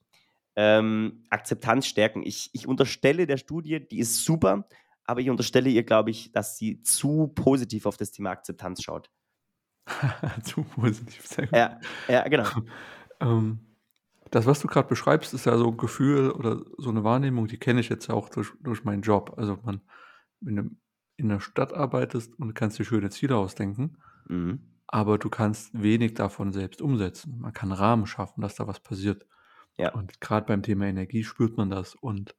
ähm, 0.56 1.26
Akzeptanz 1.30 1.86
stärken. 1.86 2.24
Ich, 2.24 2.50
ich 2.54 2.68
unterstelle 2.68 3.28
der 3.28 3.38
Studie, 3.38 3.88
die 3.88 4.00
ist 4.00 4.26
super, 4.26 4.68
aber 5.06 5.22
ich 5.22 5.30
unterstelle 5.30 5.70
ihr, 5.70 5.84
glaube 5.84 6.10
ich, 6.10 6.32
dass 6.32 6.58
sie 6.58 6.82
zu 6.82 7.28
positiv 7.36 7.86
auf 7.86 7.98
das 7.98 8.10
Thema 8.10 8.32
Akzeptanz 8.32 8.82
schaut. 8.82 9.12
zu 10.44 10.64
positiv, 10.64 11.28
sehr 11.28 11.46
gut. 11.46 11.56
Ja, 11.56 11.80
ja 12.08 12.28
genau. 12.28 12.48
ähm, 13.20 13.60
das, 14.32 14.48
was 14.48 14.60
du 14.60 14.68
gerade 14.68 14.88
beschreibst, 14.88 15.36
ist 15.36 15.46
ja 15.46 15.56
so 15.56 15.68
ein 15.68 15.78
Gefühl 15.78 16.32
oder 16.32 16.64
so 16.80 16.90
eine 16.90 17.04
Wahrnehmung, 17.04 17.46
die 17.46 17.60
kenne 17.60 17.80
ich 17.80 17.90
jetzt 17.90 18.10
auch 18.10 18.30
durch, 18.30 18.54
durch 18.60 18.84
meinen 18.84 19.04
Job. 19.04 19.36
Also 19.38 19.60
man 19.62 19.82
wenn 20.46 20.56
du 20.56 20.70
in 21.18 21.30
der 21.30 21.40
Stadt 21.40 21.74
arbeitest 21.74 22.38
und 22.40 22.54
kannst 22.54 22.80
dir 22.80 22.86
schöne 22.86 23.10
Ziele 23.10 23.36
ausdenken, 23.38 23.98
mhm. 24.28 24.60
aber 24.88 25.18
du 25.18 25.30
kannst 25.30 25.70
wenig 25.80 26.16
davon 26.16 26.52
selbst 26.52 26.82
umsetzen. 26.82 27.40
Man 27.40 27.54
kann 27.54 27.72
Rahmen 27.72 28.06
schaffen, 28.08 28.42
dass 28.42 28.56
da 28.56 28.68
was 28.68 28.80
passiert. 28.80 29.26
Ja. 29.78 29.94
Und 29.94 30.22
gerade 30.22 30.46
beim 30.46 30.64
Thema 30.64 30.86
Energie 30.86 31.24
spürt 31.24 31.58
man 31.58 31.70
das. 31.70 31.96
Und 31.96 32.36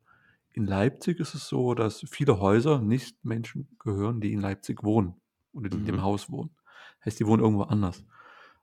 in 0.50 0.66
Leipzig 0.66 1.18
ist 1.20 1.34
es 1.34 1.48
so, 1.48 1.74
dass 1.74 2.04
viele 2.08 2.40
Häuser 2.40 2.80
nicht 2.80 3.24
Menschen 3.24 3.68
gehören, 3.78 4.20
die 4.20 4.32
in 4.32 4.40
Leipzig 4.40 4.82
wohnen 4.82 5.14
oder 5.52 5.68
die 5.68 5.76
mhm. 5.76 5.82
in 5.82 5.86
dem 5.86 5.96
mhm. 5.96 6.02
Haus 6.02 6.30
wohnen. 6.30 6.50
Heißt, 7.04 7.18
die 7.20 7.26
wohnen 7.26 7.42
irgendwo 7.42 7.62
anders. 7.62 8.04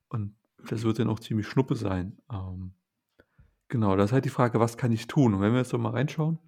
Und 0.07 0.35
das 0.67 0.83
wird 0.83 0.99
dann 0.99 1.09
auch 1.09 1.19
ziemlich 1.19 1.47
schnuppe 1.47 1.75
sein. 1.75 2.17
Ähm, 2.31 2.73
genau, 3.67 3.95
das 3.95 4.07
ist 4.07 4.13
halt 4.13 4.25
die 4.25 4.29
Frage, 4.29 4.59
was 4.59 4.77
kann 4.77 4.91
ich 4.91 5.07
tun? 5.07 5.33
Und 5.33 5.41
wenn 5.41 5.51
wir 5.53 5.59
jetzt 5.59 5.69
so 5.69 5.77
mal 5.77 5.91
reinschauen, 5.91 6.39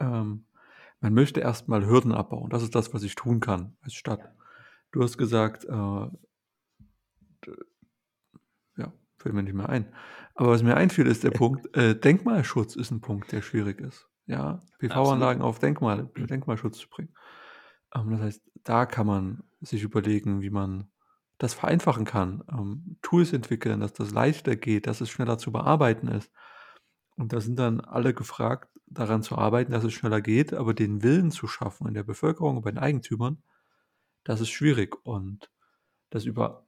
ähm, 0.00 0.44
man 1.02 1.14
möchte 1.14 1.40
erstmal 1.40 1.84
Hürden 1.84 2.12
abbauen. 2.12 2.48
Das 2.48 2.62
ist 2.62 2.74
das, 2.74 2.94
was 2.94 3.02
ich 3.02 3.16
tun 3.16 3.40
kann 3.40 3.76
als 3.82 3.94
Stadt. 3.94 4.32
Du 4.92 5.02
hast 5.02 5.18
gesagt, 5.18 5.64
äh, 5.64 6.06
ja, 8.76 8.92
fällt 9.18 9.34
mir 9.34 9.42
nicht 9.42 9.54
mehr 9.54 9.68
ein. 9.68 9.92
Aber 10.34 10.50
was 10.50 10.62
mir 10.62 10.76
einfiel, 10.76 11.06
ist 11.08 11.24
der 11.24 11.30
Punkt, 11.32 11.76
äh, 11.76 11.98
Denkmalschutz 11.98 12.76
ist 12.76 12.92
ein 12.92 13.00
Punkt, 13.00 13.32
der 13.32 13.42
schwierig 13.42 13.80
ist. 13.80 14.08
Ja, 14.26 14.62
PV-Anlagen 14.78 15.42
auf 15.42 15.58
Denkmal, 15.58 16.08
Denkmalschutz 16.16 16.78
zu 16.78 16.88
bringen. 16.88 17.12
Ähm, 17.94 18.12
das 18.12 18.20
heißt, 18.20 18.42
da 18.62 18.86
kann 18.86 19.06
man 19.06 19.42
sich 19.60 19.82
überlegen, 19.82 20.40
wie 20.40 20.50
man 20.50 20.88
das 21.38 21.54
vereinfachen 21.54 22.04
kann, 22.04 22.44
ähm, 22.48 22.98
Tools 23.02 23.32
entwickeln, 23.32 23.80
dass 23.80 23.92
das 23.92 24.12
leichter 24.12 24.54
geht, 24.54 24.86
dass 24.86 25.00
es 25.00 25.10
schneller 25.10 25.36
zu 25.38 25.50
bearbeiten 25.50 26.06
ist. 26.06 26.30
Und 27.16 27.32
da 27.32 27.40
sind 27.40 27.58
dann 27.58 27.80
alle 27.80 28.14
gefragt, 28.14 28.68
daran 28.86 29.22
zu 29.22 29.36
arbeiten, 29.36 29.72
dass 29.72 29.84
es 29.84 29.92
schneller 29.92 30.20
geht, 30.20 30.52
aber 30.52 30.74
den 30.74 31.02
Willen 31.02 31.30
zu 31.30 31.46
schaffen 31.46 31.88
in 31.88 31.94
der 31.94 32.02
Bevölkerung, 32.02 32.62
bei 32.62 32.70
den 32.70 32.78
Eigentümern, 32.78 33.42
das 34.24 34.40
ist 34.40 34.50
schwierig 34.50 34.96
und 35.04 35.50
das 36.10 36.24
über 36.24 36.66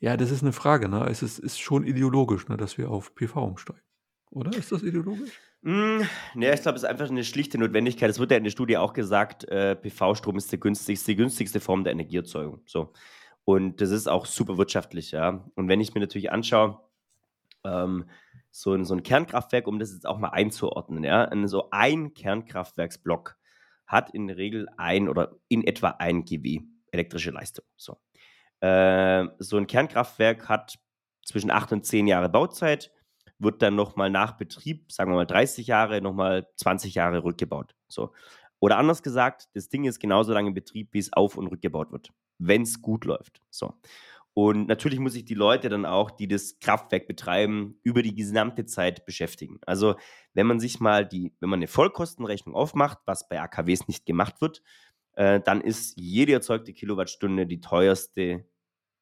ja, 0.00 0.16
das 0.16 0.32
ist 0.32 0.42
eine 0.42 0.52
Frage, 0.52 0.88
ne? 0.88 1.06
Es 1.08 1.22
ist 1.22 1.38
ist 1.38 1.60
schon 1.60 1.86
ideologisch, 1.86 2.48
ne, 2.48 2.56
dass 2.56 2.76
wir 2.76 2.90
auf 2.90 3.14
PV 3.14 3.44
umsteigen, 3.44 3.82
oder? 4.30 4.52
Ist 4.52 4.72
das 4.72 4.82
ideologisch? 4.82 5.40
Hm, 5.62 6.04
ne, 6.34 6.52
ich 6.52 6.62
glaube, 6.62 6.74
es 6.76 6.82
ist 6.82 6.88
einfach 6.88 7.08
eine 7.08 7.22
schlichte 7.22 7.56
Notwendigkeit. 7.56 8.10
Es 8.10 8.18
wird 8.18 8.32
ja 8.32 8.36
in 8.36 8.42
der 8.42 8.50
Studie 8.50 8.78
auch 8.78 8.94
gesagt, 8.94 9.44
äh, 9.44 9.76
PV-Strom 9.76 10.36
ist 10.36 10.50
der 10.50 10.58
günstigste 10.58 11.12
die 11.12 11.16
günstigste 11.16 11.60
Form 11.60 11.84
der 11.84 11.92
Energieerzeugung, 11.92 12.62
so. 12.66 12.92
Und 13.44 13.80
das 13.80 13.90
ist 13.90 14.08
auch 14.08 14.26
super 14.26 14.58
wirtschaftlich, 14.58 15.12
ja. 15.12 15.48
Und 15.54 15.68
wenn 15.68 15.80
ich 15.80 15.94
mir 15.94 16.00
natürlich 16.00 16.32
anschaue, 16.32 16.80
ähm, 17.64 18.06
so 18.52 18.74
'n 18.74 18.84
so 18.84 18.94
'n 18.94 19.02
Kernkraftwerk, 19.02 19.66
um 19.66 19.78
das 19.80 19.92
jetzt 19.92 20.06
auch 20.06 20.18
mal 20.18 20.28
einzuordnen, 20.30 21.04
ja, 21.04 21.30
so 21.48 21.68
ein 21.72 22.14
Kernkraftwerksblock 22.14 23.36
hat 23.86 24.10
in 24.14 24.28
der 24.28 24.36
Regel 24.38 24.68
ein 24.78 25.08
oder 25.08 25.36
in 25.48 25.64
etwa 25.66 25.90
1 25.98 26.24
GW 26.24 26.60
elektrische 26.92 27.30
Leistung, 27.32 27.64
so. 27.76 27.98
Äh, 28.60 29.26
so 29.40 29.56
'n 29.58 29.66
Kernkraftwerk 29.68 30.48
hat 30.50 30.78
zwischen 31.26 31.50
8 31.52 31.72
und 31.72 31.86
10 31.86 32.06
Jahre 32.08 32.28
Bauzeit, 32.30 32.92
wird 33.40 33.62
dann 33.62 33.76
noch 33.76 33.96
mal 33.96 34.10
nach 34.10 34.32
Betrieb, 34.38 34.92
sagen 34.92 35.12
wir 35.12 35.16
mal 35.16 35.26
30 35.26 35.66
Jahre, 35.68 36.00
noch 36.02 36.14
mal 36.14 36.48
20 36.56 36.94
Jahre 36.96 37.24
rückgebaut, 37.24 37.74
so. 37.88 38.12
Oder 38.60 38.78
anders 38.78 39.02
gesagt, 39.02 39.48
das 39.54 39.68
Ding 39.70 39.84
ist 39.86 40.00
genauso 40.00 40.32
lange 40.34 40.48
in 40.50 40.54
Betrieb, 40.54 40.90
wie 40.94 40.98
es 41.00 41.12
auf 41.14 41.36
und 41.38 41.48
rückgebaut 41.48 41.92
wird, 41.92 42.10
wenn's 42.38 42.82
gut 42.82 43.04
läuft, 43.06 43.40
so. 43.50 43.74
Und 44.36 44.66
natürlich 44.68 44.98
muss 44.98 45.14
ich 45.14 45.24
die 45.26 45.34
Leute 45.34 45.68
dann 45.68 45.84
auch, 45.86 46.10
die 46.10 46.26
das 46.28 46.58
Kraftwerk 46.60 47.06
betreiben, 47.06 47.78
über 47.82 48.02
die 48.02 48.14
gesamte 48.14 48.64
Zeit 48.66 49.04
beschäftigen. 49.06 49.58
Also, 49.66 49.94
wenn 50.34 50.46
man 50.46 50.58
sich 50.60 50.80
mal 50.80 51.06
die 51.06 51.34
wenn 51.40 51.50
man 51.50 51.60
'ne 51.60 51.66
Vollkostenrechnung 51.68 52.54
aufmacht, 52.54 52.98
was 53.06 53.28
bei 53.28 53.40
AKWs 53.40 53.88
nicht 53.88 54.06
gemacht 54.06 54.40
wird, 54.40 54.62
äh, 55.14 55.40
dann 55.40 55.60
ist 55.62 55.98
jede 55.98 56.32
erzeugte 56.34 56.72
Kilowattstunde 56.74 57.46
die 57.46 57.60
teuerste, 57.60 58.46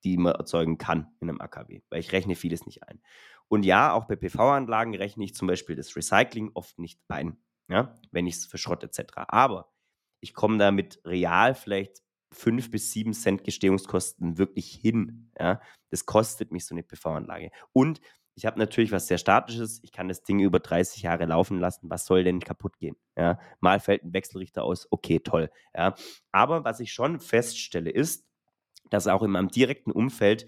die 0.05 0.17
man 0.19 0.35
erzeugen 0.35 0.79
kann 0.79 1.09
in 1.21 1.29
'nem 1.29 1.41
AKW, 1.41 1.83
weil 1.91 2.01
ich 2.01 2.13
rechne 2.13 2.37
vieles 2.37 2.67
nicht 2.67 2.85
ein. 2.89 3.01
Und 3.49 3.65
ja, 3.67 3.93
auch 3.95 4.07
bei 4.07 4.17
PV-Anlagen 4.17 4.95
rechne 4.97 5.25
ich 5.25 5.35
zum 5.37 5.49
Beispiel 5.49 5.77
das 5.77 5.97
Recycling 5.97 6.53
oft 6.55 6.79
nicht 6.81 7.01
ein, 7.09 7.39
ja, 7.69 7.95
wenn 8.13 8.27
ich's 8.29 8.47
verschrotte 8.47 8.87
et 8.87 8.95
cetera. 8.95 9.27
Aber 9.31 9.71
ich 10.21 10.35
komme 10.35 10.59
da 10.59 10.71
mit 10.73 11.01
real 11.07 11.55
vielleicht 11.55 12.03
5 12.33 12.71
bis 12.71 12.93
7 12.93 13.13
Cent 13.15 13.45
Gestehungskosten 13.45 14.39
wirklich 14.39 14.73
hin, 14.73 15.31
ja? 15.39 15.61
Das 15.91 16.07
kostet 16.07 16.53
mich 16.53 16.67
so 16.67 16.75
'ne 16.75 16.83
PV-Anlage. 16.85 17.51
Und 17.73 18.01
ich 18.37 18.47
habe 18.47 18.59
natürlich 18.59 18.93
was 18.93 19.07
sehr 19.09 19.19
Statisches. 19.19 19.81
Ich 19.83 19.93
kann 19.93 20.09
das 20.09 20.23
Ding 20.23 20.41
über 20.41 20.61
30 20.61 21.03
Jahre 21.03 21.27
laufen 21.27 21.59
lassen. 21.61 21.91
Was 21.91 22.07
soll 22.07 22.25
denn 22.25 22.41
kaputtgehen, 22.41 22.97
ja? 23.19 23.39
Mal 23.61 23.81
fällt 23.81 24.05
'n 24.05 24.13
Wechselrichter 24.15 24.65
aus, 24.65 24.87
okay, 24.91 25.21
toll, 25.21 25.51
ja? 25.75 25.95
Aber 26.33 26.65
was 26.65 26.81
ich 26.81 26.93
schon 26.93 27.21
feststelle, 27.21 27.91
ist, 27.91 28.25
dass 28.91 29.07
auch 29.09 29.23
in 29.23 29.31
meinem 29.33 29.49
direkten 29.51 29.93
Umfeld, 29.93 30.47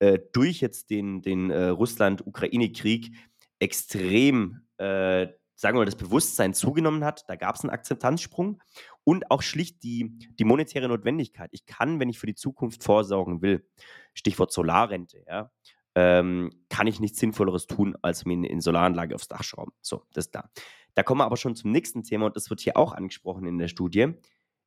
äh, 0.00 0.18
durch 0.32 0.60
jetzt 0.62 0.90
den 0.90 1.22
den, 1.22 1.50
äh, 1.50 1.68
Russland-Ukraine-Krieg 1.68 3.16
extrem, 3.60 4.62
äh, 4.78 5.28
sagen 5.56 5.76
wir 5.76 5.80
mal, 5.82 5.86
das 5.86 5.96
Bewusstsein 5.96 6.54
zugenommen 6.54 7.04
hat. 7.04 7.24
Da 7.28 7.36
gab's 7.36 7.64
'n 7.64 7.70
Akzeptanzsprung 7.70 8.62
und 9.04 9.30
auch 9.30 9.42
schlicht 9.42 9.82
die 9.82 10.18
die 10.38 10.44
monetäre 10.44 10.88
Notwendigkeit. 10.88 11.50
Ich 11.52 11.66
kann, 11.66 12.00
wenn 12.00 12.08
ich 12.08 12.18
für 12.18 12.26
die 12.26 12.34
Zukunft 12.34 12.84
vorsorgen 12.84 13.42
will, 13.42 13.66
Stichwort 14.14 14.52
Solarrente, 14.52 15.24
ja, 15.26 15.50
ähm, 15.94 16.50
kann 16.68 16.86
ich 16.86 17.00
nichts 17.00 17.18
Sinnvolleres 17.18 17.66
tun, 17.66 17.96
als 18.02 18.24
mir 18.24 18.36
'ne 18.36 18.60
Solaranlage 18.60 19.14
aufs 19.14 19.28
Dach 19.28 19.42
schrauben. 19.42 19.72
So, 19.80 20.04
das 20.12 20.26
ist 20.26 20.34
da. 20.34 20.50
Da 20.94 21.02
kommen 21.02 21.20
wir 21.20 21.24
aber 21.24 21.36
schon 21.36 21.56
zum 21.56 21.70
nächsten 21.72 22.02
Thema 22.02 22.26
und 22.26 22.36
das 22.36 22.50
wird 22.50 22.60
hier 22.60 22.76
auch 22.76 22.92
angesprochen 22.92 23.46
in 23.46 23.58
der 23.58 23.68
Studie. 23.68 24.14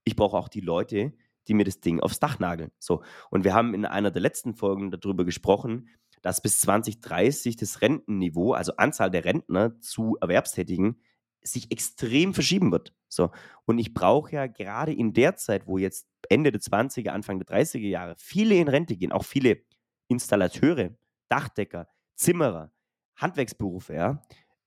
Ich 0.03 0.15
brauche 0.15 0.37
auch 0.37 0.49
die 0.49 0.61
Leute, 0.61 1.13
die 1.47 1.53
mir 1.53 1.65
das 1.65 1.79
Ding 1.79 1.99
aufs 1.99 2.19
Dach 2.19 2.39
nageln. 2.39 2.71
So, 2.79 3.03
und 3.29 3.43
wir 3.43 3.53
haben 3.53 3.73
in 3.73 3.85
einer 3.85 4.11
der 4.11 4.21
letzten 4.21 4.55
Folgen 4.55 4.91
da 4.91 4.97
drüber 4.97 5.25
gesprochen, 5.25 5.89
dass 6.21 6.41
bis 6.41 6.61
2030 6.61 7.57
das 7.57 7.81
Rentenniveau, 7.81 8.53
also 8.53 8.75
Anzahl 8.77 9.11
der 9.11 9.25
Rentner 9.25 9.79
zu 9.81 10.17
Erwerbstätigen, 10.21 11.01
sich 11.43 11.71
extrem 11.71 12.33
verschieben 12.33 12.71
wird. 12.71 12.93
So, 13.09 13.31
und 13.65 13.79
ich 13.79 13.93
brauche 13.93 14.31
ja 14.33 14.47
gerade 14.47 14.93
in 14.93 15.13
der 15.13 15.35
Zeit, 15.35 15.67
wo 15.67 15.77
jetzt 15.77 16.07
Ende 16.29 16.51
der 16.51 16.61
20er, 16.61 17.13
Anfang 17.13 17.39
der 17.39 17.45
30er 17.45 17.87
Jahre 17.87 18.15
viele 18.17 18.55
in 18.55 18.67
Rente 18.69 18.95
gehen, 18.97 19.11
auch 19.11 19.25
viele 19.25 19.63
Installateure, 20.09 20.91
Dachdecker, 21.29 21.87
Zimmerer, 22.15 22.71
Handwerksberufe, 23.17 23.93
ja, 23.95 24.23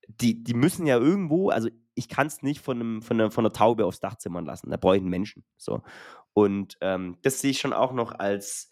die 0.09 0.43
die 0.45 0.55
müssen 0.55 0.87
ja 0.87 0.99
irgendwo 0.99 1.51
also, 1.51 1.69
ich 1.97 2.09
kann's 2.09 2.43
nicht 2.43 2.61
von 2.61 2.79
'nem 2.79 3.03
von 3.03 3.17
'ner 3.19 3.31
von 3.33 3.45
'ner 3.45 3.53
Taube 3.53 3.87
aufs 3.87 4.01
Dach 4.01 4.17
zimmern 4.19 4.47
lassen. 4.47 4.71
Da 4.71 4.77
brauche 4.79 4.97
ich 4.99 5.03
'n 5.03 5.09
Menschen, 5.11 5.45
so. 5.59 5.83
Und, 6.35 6.77
ähm, 6.83 7.19
das 7.23 7.41
sehe 7.41 7.53
ich 7.53 7.59
schon 7.61 7.73
auch 7.75 7.93
noch 7.95 8.13
als 8.19 8.71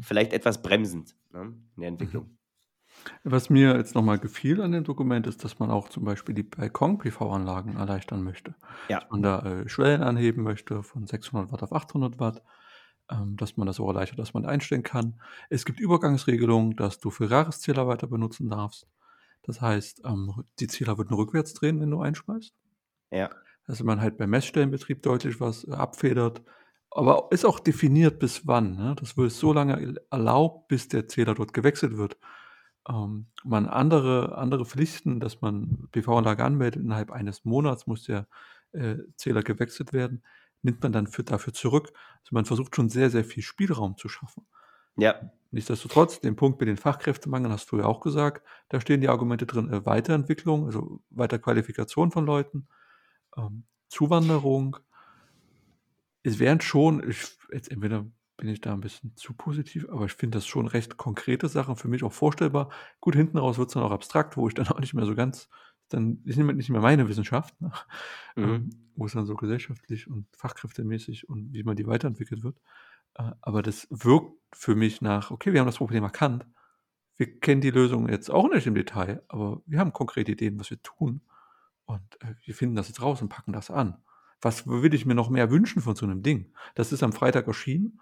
vielleicht 0.00 0.32
etwas 0.34 0.62
bremsend, 0.62 1.16
ne, 1.32 1.42
in 1.76 1.80
der 1.82 1.88
Entwicklung. 1.90 2.36
Was 3.24 3.50
mir 3.50 3.76
jetzt 3.76 3.94
noch 3.94 4.02
mal 4.02 4.18
gefiel 4.18 4.60
an 4.62 4.72
dem 4.72 4.84
Dokument, 4.84 5.26
ist, 5.26 5.44
dass 5.44 5.58
man 5.58 5.70
auch 5.70 5.88
zum 5.88 6.04
Beispiel 6.04 6.34
die 6.34 6.42
Balkon-PV-Anlagen 6.42 7.76
erleichtern 7.76 8.22
möchte. 8.22 8.54
Ja. 8.88 9.00
Dass 9.00 9.10
man 9.10 9.22
da, 9.22 9.40
äh, 9.40 9.68
Schwellen 9.68 10.02
anheben 10.02 10.42
möchte 10.42 10.82
von 10.82 11.06
600 11.06 11.52
Watt 11.52 11.62
auf 11.62 11.72
800 11.72 12.18
Watt, 12.18 12.42
ähm, 13.10 13.36
dass 13.36 13.56
man 13.56 13.66
das 13.66 13.80
auch 13.80 13.88
erleichtert, 13.88 14.18
dass 14.18 14.34
man 14.34 14.46
einstellen 14.46 14.82
kann. 14.82 15.20
Es 15.48 15.64
gibt 15.64 15.80
Übergangsregelungen, 15.80 16.76
dass 16.76 16.98
du 16.98 17.10
Ferraris-Zähler 17.10 17.86
weiter 17.86 18.06
benutzen 18.06 18.48
darfst. 18.48 18.86
Das 19.42 19.60
heißt, 19.60 20.02
ähm, 20.04 20.44
die 20.58 20.66
Zähler 20.66 20.98
würden 20.98 21.14
rückwärts 21.14 21.54
drehen, 21.54 21.80
wenn 21.80 21.90
du 21.90 22.00
einspeist. 22.00 22.54
Ja. 23.10 23.30
Dass 23.66 23.82
man 23.82 24.00
halt 24.00 24.18
beim 24.18 24.30
Messstellenbetrieb 24.30 25.02
deutlich 25.02 25.40
was, 25.40 25.66
äh, 25.66 25.72
abfedert. 25.72 26.42
Aber 26.90 27.28
ist 27.30 27.44
auch 27.44 27.60
definiert, 27.60 28.18
bis 28.18 28.46
wann, 28.46 28.74
ne? 28.76 28.96
Das 28.98 29.16
wird 29.16 29.30
so 29.30 29.52
lange 29.52 29.94
erlaubt, 30.10 30.68
bis 30.68 30.88
der 30.88 31.06
Zähler 31.06 31.34
dort 31.34 31.54
gewechselt 31.54 31.96
wird. 31.96 32.16
Ähm, 32.88 33.26
man 33.44 33.66
andere 33.66 34.36
andere 34.36 34.64
Pflichten, 34.64 35.20
dass 35.20 35.40
man 35.40 35.88
PV-Anlage 35.92 36.44
anmeldet, 36.44 36.82
innerhalb 36.82 37.10
eines 37.10 37.44
Monats 37.44 37.86
muss 37.86 38.04
der, 38.04 38.26
äh, 38.72 38.96
Zähler 39.16 39.42
gewechselt 39.42 39.92
werden, 39.92 40.22
nimmt 40.62 40.82
man 40.82 40.92
dann 40.92 41.06
für 41.06 41.24
dafür 41.24 41.52
zurück. 41.52 41.92
Also, 42.20 42.30
man 42.32 42.44
versucht 42.44 42.76
schon 42.76 42.88
sehr, 42.88 43.10
sehr 43.10 43.24
viel 43.24 43.42
Spielraum 43.42 43.96
zu 43.96 44.08
schaffen. 44.08 44.46
Ja. 44.96 45.30
Nichtsdestotrotz, 45.52 46.20
den 46.20 46.36
Punkt 46.36 46.60
mit 46.60 46.68
den 46.68 46.76
Fachkräftemangel 46.76 47.50
hast 47.50 47.70
du 47.72 47.78
ja 47.78 47.84
auch 47.84 48.00
gesagt. 48.00 48.46
Da 48.68 48.80
stehen 48.80 49.00
die 49.00 49.08
Argumente 49.08 49.46
drin, 49.46 49.72
äh, 49.72 49.84
Weiterentwicklung, 49.84 50.66
also 50.66 51.00
Weiterqualifikation 51.10 52.12
von 52.12 52.24
Leuten, 52.24 52.68
ähm, 53.36 53.64
Zuwanderung. 53.88 54.76
Es 56.22 56.38
wären 56.38 56.60
schon 56.60 57.08
ich 57.08 57.36
jetzt 57.52 57.70
entweder 57.70 58.06
bin 58.40 58.50
ich 58.50 58.60
da 58.62 58.72
'n 58.74 58.80
bisschen 58.80 59.16
zu 59.16 59.34
positiv, 59.34 59.88
aber 59.90 60.06
ich 60.06 60.14
finde 60.14 60.38
das 60.38 60.46
schon 60.46 60.66
recht 60.68 60.96
konkrete 60.98 61.48
Sachen, 61.48 61.76
für 61.76 61.88
mich 61.88 62.04
auch 62.04 62.12
vorstellbar. 62.12 62.70
Gut, 63.00 63.14
hinten 63.16 63.38
raus 63.38 63.58
wird's 63.58 63.74
dann 63.74 63.82
auch 63.84 63.92
abstrakt, 63.92 64.36
wo 64.36 64.48
ich 64.48 64.54
dann 64.54 64.68
auch 64.70 64.80
nicht 64.80 64.94
mehr 64.94 65.06
so 65.06 65.14
ganz 65.14 65.48
dann 65.90 66.22
ist 66.24 66.36
nicht 66.38 66.70
mehr 66.70 66.80
meine 66.80 67.08
Wissenschaft, 67.08 67.60
ne? 67.60 67.72
Mhm. 68.36 68.60
Ähm, 68.62 68.70
wo 68.96 69.06
es 69.06 69.12
dann 69.12 69.26
so 69.26 69.34
gesellschaftlich 69.36 70.08
und 70.08 70.26
fachkräftemäßig 70.36 71.28
und 71.28 71.52
wie 71.52 71.64
man 71.64 71.76
die 71.76 71.86
weiterentwickelt 71.86 72.42
wird. 72.44 72.58
Äh, 73.16 73.32
aber 73.42 73.62
das 73.62 73.88
wirkt 73.90 74.34
für 74.54 74.74
mich 74.76 75.02
nach: 75.02 75.30
„Okay, 75.32 75.52
wir 75.54 75.60
haben 75.60 75.66
das 75.68 75.78
Problem 75.78 76.04
erkannt. 76.04 76.46
Wir 77.16 77.38
kennen 77.40 77.60
die 77.60 77.70
Lösung 77.70 78.08
jetzt 78.08 78.30
auch 78.30 78.48
nicht 78.50 78.66
im 78.66 78.74
Detail, 78.74 79.22
aber 79.28 79.62
wir 79.66 79.78
haben 79.78 79.92
konkrete 79.92 80.32
Ideen, 80.32 80.58
was 80.58 80.70
wir 80.70 80.82
tun 80.82 81.22
und, 81.86 82.20
äh, 82.22 82.34
wir 82.44 82.54
finden 82.54 82.76
das 82.76 82.88
jetzt 82.88 83.02
raus 83.02 83.22
und 83.22 83.28
packen 83.28 83.52
das 83.52 83.70
an.“ 83.70 84.02
Was 84.42 84.66
würde 84.66 84.96
ich 84.96 85.06
mir 85.06 85.14
noch 85.14 85.30
mehr 85.30 85.50
wünschen 85.50 85.82
von 85.82 85.96
so 85.96 86.06
'nem 86.06 86.22
Ding? 86.22 86.54
Das 86.76 86.92
ist 86.92 87.02
am 87.02 87.12
Freitag 87.12 87.46
erschienen. 87.48 88.00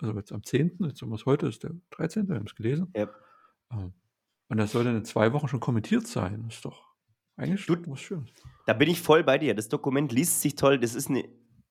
Also, 0.00 0.14
jetzt 0.14 0.32
am 0.32 0.42
10., 0.42 0.84
jetzt 0.84 1.00
haben 1.02 1.10
wir's 1.10 1.24
heute 1.26 1.46
ist 1.46 1.62
der 1.62 1.72
13., 1.90 2.28
wir 2.28 2.36
haben's 2.36 2.54
gelesen. 2.54 2.94
Ja. 2.94 3.08
Ähm, 3.72 3.94
und 4.48 4.58
das 4.58 4.72
soll 4.72 4.84
dann 4.84 4.96
in 4.96 5.04
2 5.04 5.32
Wochen 5.32 5.48
schon 5.48 5.60
kommentiert 5.60 6.06
sein. 6.06 6.44
Das 6.48 6.56
ist 6.56 6.64
doch 6.64 6.94
eigentlich 7.36 7.66
Du 7.66 7.76
was 7.92 8.00
Schönes. 8.00 8.30
Da 8.66 8.74
bin 8.74 8.90
ich 8.90 9.00
voll 9.00 9.22
bei 9.22 9.38
dir. 9.38 9.54
Das 9.54 9.68
Dokument 9.68 10.12
liest 10.12 10.40
sich 10.42 10.56
toll. 10.56 10.78
Das 10.78 10.94
ist 10.94 11.08
'ne 11.08 11.24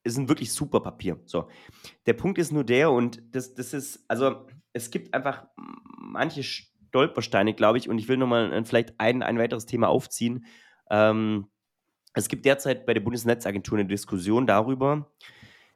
ist 0.04 0.18
'n 0.18 0.30
wirklich 0.30 0.54
super 0.54 0.80
Papier, 0.80 1.20
so. 1.26 1.50
Der 2.08 2.14
Punkt 2.14 2.38
ist 2.40 2.52
nur 2.54 2.64
der 2.66 2.92
und 2.92 3.22
das 3.36 3.54
das 3.56 3.74
ist 3.74 4.06
also, 4.10 4.48
es 4.74 4.92
gibt 4.92 5.14
einfach 5.16 5.48
manche 5.98 6.44
Stolpersteine, 6.44 7.54
glaube 7.56 7.80
ich, 7.80 7.90
und 7.90 8.00
ich 8.00 8.08
will 8.10 8.18
noch 8.18 8.28
mal, 8.28 8.54
äh, 8.54 8.66
vielleicht 8.66 8.96
ein 9.00 9.24
ein 9.24 9.40
weiteres 9.40 9.66
Thema 9.68 9.90
aufziehen. 9.90 10.46
Ähm, 10.92 11.48
es 12.14 12.30
gibt 12.30 12.46
derzeit 12.46 12.86
bei 12.88 12.94
der 12.96 13.02
Bundesnetzagentur 13.02 13.78
'ne 13.80 13.86
Diskussion 13.88 14.48
darüber, 14.48 15.12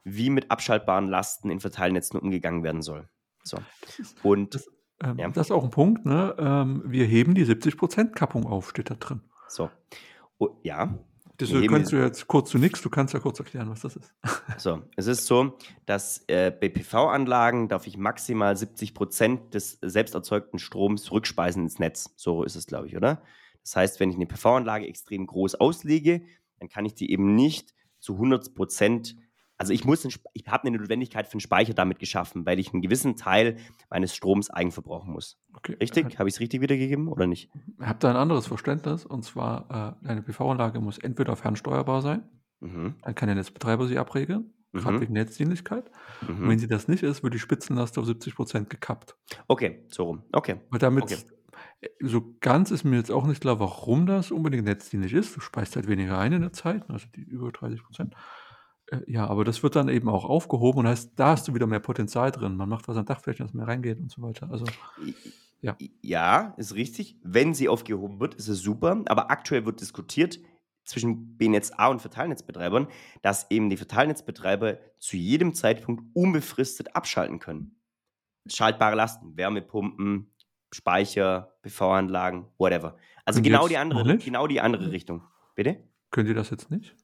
wie 0.03 0.29
mit 0.29 0.51
abschaltbaren 0.51 1.07
Lasten 1.07 1.49
in 1.49 1.59
Verteilnetzen 1.59 2.17
umgegangen 2.17 2.63
werden 2.63 2.81
soll. 2.81 3.09
So. 3.43 3.57
Das 3.81 3.99
ist 3.99 4.25
Und 4.25 4.55
das 4.55 4.69
ähm, 5.03 5.17
ja. 5.17 5.29
das 5.29 5.47
ist 5.47 5.51
auch 5.51 5.63
'n 5.63 5.71
Punkt, 5.71 6.05
ne? 6.05 6.35
Ähm, 6.37 6.83
wir 6.85 7.05
heben 7.05 7.33
die 7.33 7.45
70 7.45 7.77
% 7.77 8.15
Kappung 8.15 8.45
auf, 8.45 8.69
steht 8.69 8.89
da 8.89 8.95
drin. 8.95 9.21
So. 9.47 9.69
O 10.37 10.59
ja. 10.63 10.97
Das 11.37 11.49
kannst 11.69 11.93
du 11.93 11.95
jetzt 11.95 12.27
kurz 12.27 12.49
zu 12.49 12.57
nix, 12.57 12.81
du 12.81 12.89
kannst 12.89 13.13
ja 13.13 13.21
kurz 13.21 13.39
erklären, 13.39 13.69
was 13.69 13.79
das 13.79 13.95
ist. 13.95 14.13
So, 14.57 14.81
es 14.97 15.07
ist 15.07 15.25
so, 15.25 15.57
dass 15.85 16.25
äh, 16.27 16.51
bei 16.51 16.67
PV-Anlagen 16.67 17.69
darf 17.69 17.87
ich 17.87 17.97
maximal 17.97 18.57
70 18.57 18.93
Prozent 18.93 19.53
des 19.53 19.79
selbst 19.81 20.15
erzeugten 20.15 20.59
Stroms 20.59 21.13
rückspeisen 21.13 21.63
ins 21.63 21.79
Netz. 21.79 22.13
So 22.17 22.43
ist 22.43 22.55
es, 22.55 22.67
glaube 22.67 22.87
ich, 22.87 22.97
oder? 22.97 23.21
Das 23.61 23.77
heißt, 23.77 24.01
wenn 24.01 24.09
ich 24.09 24.17
eine 24.17 24.25
PV-Anlage 24.25 24.85
extrem 24.85 25.27
groß 25.27 25.55
auslege, 25.55 26.23
dann 26.59 26.67
kann 26.67 26.85
ich 26.85 26.93
die 26.93 27.09
eben 27.09 27.35
nicht 27.35 27.73
zu 27.99 28.15
100 28.15 28.53
Prozent, 28.53 29.15
also 29.59 29.73
ich 29.73 29.85
muss, 29.85 30.03
ich 30.05 30.47
habe 30.47 30.67
eine 30.67 30.77
Notwendigkeit 30.77 31.27
für 31.27 31.33
einen 31.33 31.41
Speicher 31.41 31.73
damit 31.75 31.99
geschaffen, 31.99 32.45
weil 32.45 32.57
ich 32.59 32.73
einen 32.73 32.81
gewissen 32.81 33.15
Teil 33.15 33.57
meines 33.89 34.15
Stroms 34.15 34.49
eigenverbrauchen 34.49 35.11
muss. 35.13 35.37
Okay. 35.53 35.75
Richtig? 35.79 36.17
Habe 36.17 36.29
ich 36.29 36.35
es 36.35 36.39
richtig 36.39 36.61
wiedergegeben 36.61 37.07
oder 37.09 37.27
nicht? 37.27 37.51
Ich 37.79 37.85
habe 37.85 37.99
da 37.99 38.09
ein 38.09 38.15
anderes 38.15 38.47
Verständnis 38.47 39.05
und 39.05 39.23
zwar, 39.23 39.97
äh, 40.03 40.07
eine 40.07 40.23
PV-Anlage 40.23 40.79
muss 40.79 40.97
entweder 40.97 41.35
fernsteuerbar 41.35 42.01
sein, 42.01 42.23
Mhm. 42.61 42.95
dann 43.03 43.15
kann 43.15 43.27
der 43.27 43.35
Netzbetreiber 43.35 43.87
sie 43.87 43.97
abregeln, 43.97 44.53
gerade 44.73 44.97
Mhm. 44.97 45.01
wegen 45.01 45.13
Netzdienlichkeit. 45.13 45.91
Und 46.27 46.39
Mhm. 46.39 46.49
wenn 46.49 46.59
sie 46.59 46.67
das 46.67 46.87
nicht 46.87 47.03
ist, 47.03 47.23
wird 47.23 47.33
die 47.33 47.39
Spitzenlast 47.39 47.97
auf 47.97 48.05
70 48.05 48.35
Prozent 48.35 48.69
gekappt. 48.69 49.15
Okay, 49.47 49.85
so 49.89 50.03
rum. 50.05 50.23
Okay. 50.33 50.57
Weil 50.69 50.79
damit, 50.79 51.03
Okay. 51.03 51.17
äh, 51.81 51.87
so 52.01 52.35
ganz 52.41 52.71
ist 52.71 52.83
mir 52.83 52.97
jetzt 52.97 53.11
auch 53.11 53.25
nicht 53.27 53.41
klar, 53.41 53.59
warum 53.59 54.05
das 54.05 54.31
unbedingt 54.31 54.65
netzdienlich 54.65 55.13
ist. 55.13 55.35
Du 55.35 55.39
speist 55.41 55.75
halt 55.75 55.87
weniger 55.87 56.17
ein 56.17 56.33
in 56.33 56.41
der 56.41 56.53
Zeit, 56.53 56.89
also 56.89 57.07
die 57.15 57.21
über 57.21 57.51
30 57.51 57.81
Prozent. 57.83 58.13
Äh, 58.91 59.00
ja, 59.08 59.27
aber 59.27 59.43
das 59.43 59.63
wird 59.63 59.75
dann 59.75 59.89
eben 59.89 60.10
auch 60.10 60.25
aufgehoben 60.25 60.79
und 60.79 60.88
heißt, 60.88 61.13
da 61.15 61.29
hast 61.29 61.48
du 61.48 61.53
wieder 61.53 61.67
mehr 61.67 61.79
Potenzial 61.79 62.31
drin. 62.31 62.55
Man 62.55 62.69
macht 62.69 62.88
was 62.88 62.98
an 62.98 63.05
Dachflächen, 63.05 63.46
dass 63.46 63.53
mehr 63.53 63.67
reingeht 63.67 64.00
und 64.00 64.12
so 64.12 64.22
weiter. 64.22 64.50
Also, 64.51 64.65
Ja. 65.62 65.75
Ja, 66.01 66.53
ist 66.58 66.75
richtig. 66.75 67.17
Wenn 67.22 67.53
sie 67.53 67.67
aufgehoben 67.69 68.19
wird, 68.19 68.36
ist 68.36 68.48
es 68.48 68.62
super. 68.62 69.03
Aber 69.08 69.29
aktuell 69.29 69.65
wird 69.65 69.81
diskutiert 69.81 70.39
zwischen 70.86 71.38
BNetz 71.38 71.72
A 71.77 71.88
und 71.88 72.01
Verteilnetzbetreibern, 72.01 72.88
dass 73.22 73.50
eben 73.51 73.69
die 73.69 73.77
Verteilnetzbetreiber 73.77 74.79
zu 74.98 75.17
jedem 75.17 75.53
Zeitpunkt 75.53 76.03
unbefristet 76.15 76.96
abschalten 76.96 77.39
können. 77.39 77.75
Schaltbare 78.48 78.96
Lasten, 78.96 79.38
Wärmepumpen, 79.38 80.31
Speicher, 80.72 81.53
PV-Anlagen, 81.62 82.48
whatever. 82.58 82.98
Also 83.25 83.41
genau 83.41 83.63
jetzt 83.63 83.72
die, 83.72 83.77
andere, 83.77 84.17
genau 84.17 84.48
die 84.48 84.62
andere 84.62 84.91
Richtung. 84.91 85.24
Bitte? 85.55 85.77
können 86.12 86.27
die 86.27 86.34
das 86.34 86.50
jetzt 86.50 86.72
nicht? 86.72 86.96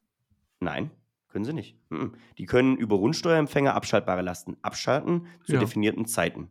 Nein, 0.60 0.90
können 1.36 1.44
sie 1.44 1.52
nicht. 1.52 1.76
Die 2.38 2.46
können 2.46 2.78
über 2.78 2.96
Rundsteuerempfänger 2.96 3.74
abschaltbare 3.76 4.22
Lasten 4.22 4.56
abschalten 4.62 5.28
zu 5.44 5.56
Ja. 5.56 5.60
definierten 5.60 6.06
Zeiten. 6.06 6.50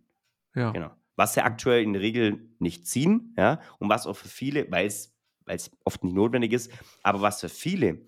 Ja. 0.55 0.73
Genau. 0.73 0.91
Was 1.17 1.33
sie 1.33 1.43
aktuell 1.43 1.83
in 1.83 1.95
der 1.95 2.03
Regel 2.03 2.51
nicht 2.59 2.87
ziehen, 2.87 3.33
ja, 3.39 3.61
und 3.79 3.89
was 3.89 4.07
auch 4.07 4.13
für 4.13 4.29
viele, 4.29 4.71
weil 4.71 4.85
es 4.87 5.17
weil 5.47 5.57
es 5.57 5.71
oft 5.87 6.05
nicht 6.05 6.13
notwendig 6.15 6.53
ist, 6.53 6.71
aber 7.03 7.23
was 7.23 7.41
für 7.41 7.49
viele, 7.49 8.05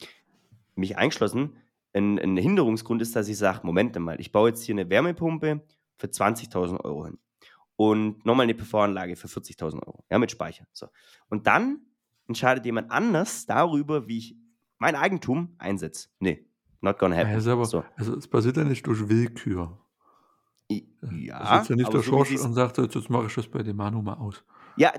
mich 0.74 0.98
eingeschlossen, 0.98 1.56
ein, 1.94 2.18
ein 2.18 2.36
Hinderungsgrund 2.36 3.00
ist, 3.00 3.16
dass 3.16 3.26
ich 3.28 3.38
sage, 3.38 3.60
Moment 3.62 3.98
mal, 3.98 4.20
ich 4.20 4.30
baue 4.32 4.50
jetzt 4.50 4.62
hier 4.62 4.74
eine 4.74 4.90
Wärmepumpe 4.90 5.62
für 5.96 6.06
20.000 6.06 6.78
Euro 6.84 7.06
hin 7.06 7.18
und 7.76 8.24
nochmal 8.26 8.44
eine 8.44 8.54
PV-Anlage 8.54 9.16
für 9.16 9.28
40.000 9.28 9.86
Euro, 9.86 10.04
ja, 10.10 10.18
mit 10.18 10.30
Speicher. 10.30 10.66
So. 10.72 10.88
Und 11.30 11.46
dann 11.46 11.80
entscheidet 12.28 12.66
jemand 12.66 12.90
anders 12.90 13.46
darüber, 13.46 14.08
wie 14.08 14.18
ich 14.18 14.36
mein 14.78 14.94
Eigentum 14.94 15.54
einsetze. 15.58 16.08
Nee, 16.20 16.46
not 16.80 16.98
gonna 16.98 17.16
happen. 17.16 17.32
Also, 17.32 17.52
aber, 17.52 17.64
so. 17.64 17.84
also 17.96 18.16
es 18.16 18.28
passiert 18.28 18.56
ja 18.56 18.64
nicht 18.64 18.86
durch 18.86 19.08
Willkür. 19.08 19.78
Ja, 20.68 21.58
sitzt 21.58 21.70
ja 21.70 21.76
nicht 21.76 21.92
der 21.92 22.00
so 22.00 22.10
Schorsch 22.10 22.32
und 22.32 22.54
sagt, 22.54 22.78
jetzt, 22.78 23.10
mache 23.10 23.26
ich 23.26 23.34
das 23.34 23.46
bei 23.46 23.62
dem 23.62 23.76
Manu 23.76 24.02
mal 24.02 24.14
aus. 24.14 24.42
Ja, 24.76 24.92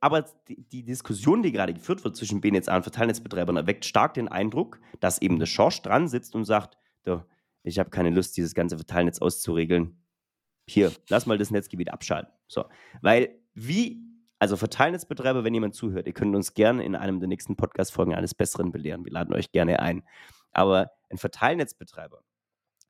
aber 0.00 0.24
die, 0.48 0.82
Diskussion, 0.82 1.42
die 1.42 1.52
gerade 1.52 1.74
geführt 1.74 2.04
wird 2.04 2.16
zwischen 2.16 2.40
BNetz 2.40 2.68
und 2.68 2.82
Verteilnetzbetreibern, 2.82 3.56
erweckt 3.56 3.84
stark 3.84 4.14
den 4.14 4.28
Eindruck, 4.28 4.80
dass 5.00 5.20
eben 5.20 5.38
der 5.38 5.46
Schorsch 5.46 5.82
dran 5.82 6.08
sitzt 6.08 6.34
und 6.34 6.44
sagt, 6.44 6.78
ich 7.62 7.78
habe 7.78 7.90
keine 7.90 8.10
Lust, 8.10 8.36
dieses 8.36 8.54
ganze 8.54 8.76
Verteilnetz 8.76 9.20
auszuregeln. 9.20 9.96
Hier, 10.66 10.92
lass 11.08 11.26
mal 11.26 11.38
das 11.38 11.50
Netzgebiet 11.50 11.92
abschalten. 11.92 12.32
So, 12.48 12.64
weil 13.02 13.38
wie, 13.54 14.02
also 14.38 14.56
Verteilnetzbetreiber, 14.56 15.44
wenn 15.44 15.54
jemand 15.54 15.74
zuhört, 15.74 16.06
ihr 16.06 16.12
könnt 16.12 16.34
uns 16.34 16.54
gerne 16.54 16.84
in 16.84 16.94
einem 16.94 17.20
der 17.20 17.28
nächsten 17.28 17.56
Podcast-Folgen 17.56 18.14
eines 18.14 18.34
Besseren 18.34 18.72
belehren. 18.72 19.04
Wir 19.04 19.12
laden 19.12 19.34
euch 19.34 19.52
gerne 19.52 19.80
ein. 19.80 20.02
Aber 20.52 20.90
ein 21.12 21.18
Verteilnetzbetreiber 21.18 22.24